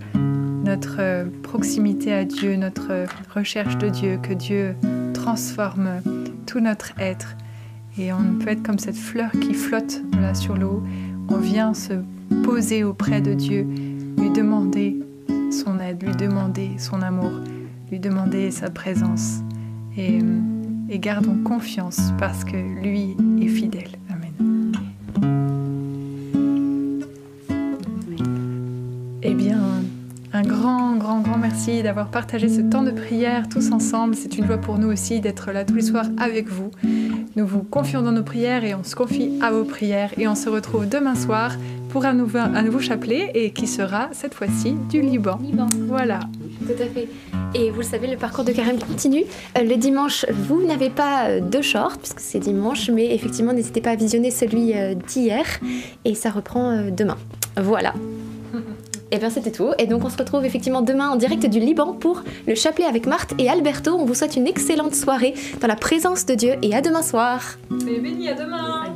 notre 0.64 0.98
euh, 1.00 1.26
proximité 1.43 2.14
à 2.14 2.26
Dieu, 2.26 2.56
notre 2.56 3.06
recherche 3.34 3.78
de 3.78 3.89
Dieu, 3.89 4.20
que 4.22 4.34
Dieu 4.34 4.76
transforme 5.14 6.02
tout 6.46 6.60
notre 6.60 6.93
être. 7.00 7.36
Et 7.98 8.12
on 8.12 8.39
peut 8.39 8.50
être 8.50 8.64
comme 8.64 8.80
cette 8.80 8.98
fleur 8.98 9.32
qui 9.32 9.54
flotte 9.54 10.02
là, 10.20 10.34
sur 10.34 10.56
l'eau. 10.58 10.84
On 11.30 11.38
vient 11.38 11.74
se 11.74 11.93
poser 12.43 12.84
auprès 12.84 13.22
de 13.22 13.34
Dieu, 13.34 13.66
lui 14.18 14.30
demander 14.32 14.98
son 15.50 15.80
aide, 15.80 16.04
lui 16.04 16.16
demander 16.16 16.72
son 16.78 17.02
amour, 17.02 17.32
lui 17.89 18.00
demander 18.00 18.52
sa 18.52 18.70
présence. 18.70 19.45
Et 19.98 20.20
et 20.89 21.00
gardons 21.00 21.38
confiance 21.43 22.12
parce 22.20 22.43
que 22.43 22.56
lui 22.56 23.16
est 23.41 23.48
fidèle. 23.48 23.89
Amen. 24.10 24.72
Eh 29.24 29.34
bien, 29.34 29.60
un 30.32 30.41
grand, 30.43 30.96
grand, 30.96 31.22
grand 31.22 31.38
merci 31.38 31.82
d'avoir 31.82 32.10
partagé 32.12 32.50
ce 32.50 32.62
temps 32.62 32.84
de 32.84 32.91
prière 32.91 33.50
tous 33.50 33.72
ensemble. 33.72 34.16
C'est 34.16 34.38
une 34.38 34.46
joie 34.46 34.58
pour 34.58 34.78
nous 34.78 34.91
aussi 34.91 35.22
d'être 35.22 35.52
là 35.52 35.66
tous 35.66 35.76
les 35.76 35.82
soirs 35.82 36.08
avec 36.18 36.50
vous. 36.50 36.70
Nous 37.36 37.48
vous 37.48 37.64
confions 37.64 38.02
dans 38.02 38.12
nos 38.12 38.24
prières 38.24 38.64
et 38.64 38.76
on 38.76 38.84
se 38.84 38.96
confie 38.96 39.32
à 39.41 39.52
vos 39.52 39.64
prières. 39.64 40.12
Et 40.18 40.28
on 40.28 40.36
se 40.36 40.50
retrouve 40.50 40.88
demain 40.88 41.16
soir 41.16 41.52
pour 41.89 42.06
un 42.06 42.14
nouveau, 42.14 42.39
un 42.39 42.62
nouveau 42.62 42.80
chapelet 42.80 43.32
et 43.34 43.52
qui 43.52 43.66
sera 43.66 44.10
cette 44.12 44.36
fois-ci 44.36 44.76
du 44.89 45.02
Liban. 45.02 45.39
Liban. 45.41 45.68
Voilà. 45.88 46.20
Tout 46.66 46.82
à 46.82 46.88
fait. 46.88 47.07
Et 47.53 47.70
vous 47.70 47.82
le 47.82 47.86
savez, 47.86 48.07
le 48.07 48.18
parcours 48.18 48.43
de 48.43 48.51
carême 48.51 48.80
continue. 48.80 49.24
Euh, 49.57 49.61
le 49.61 49.76
dimanche, 49.76 50.26
vous 50.30 50.66
n'avez 50.66 50.89
pas 50.89 51.28
euh, 51.28 51.39
de 51.39 51.61
short, 51.61 51.99
puisque 51.99 52.20
c'est 52.20 52.39
dimanche, 52.39 52.89
mais 52.89 53.13
effectivement, 53.13 53.53
n'hésitez 53.53 53.82
pas 53.82 53.91
à 53.91 53.95
visionner 53.95 54.32
celui 54.32 54.74
euh, 54.74 54.93
d'hier. 54.93 55.45
Et 56.05 56.16
ça 56.16 56.32
reprend 56.32 56.89
demain. 56.91 57.18
Voilà. 57.57 57.93
Et 59.11 59.20
bien 59.20 59.30
c'était 59.30 59.51
tout. 59.51 59.72
Et 59.78 59.86
donc 59.86 60.03
on 60.03 60.09
se 60.09 60.18
retrouve 60.18 60.43
effectivement 60.45 60.82
demain 60.82 61.09
en 61.09 61.16
direct 61.16 61.45
du 61.45 61.59
Liban 61.59 61.93
pour 61.93 62.24
le 62.47 62.55
chapelet 62.55 62.86
avec 62.86 63.05
Marthe 63.05 63.34
et 63.38 63.47
Alberto. 63.47 63.95
On 63.95 64.03
vous 64.03 64.16
souhaite 64.16 64.36
une 64.36 64.47
excellente 64.47 64.95
soirée 64.95 65.36
dans 65.61 65.68
la 65.68 65.76
présence 65.76 66.26
de 66.26 66.34
Dieu 66.34 66.55
et 66.63 66.74
à 66.74 66.82
demain 66.82 67.03
soir. 67.03 67.57
Et 67.88 67.99
béni 67.99 68.30
à 68.30 68.34
demain. 68.34 68.95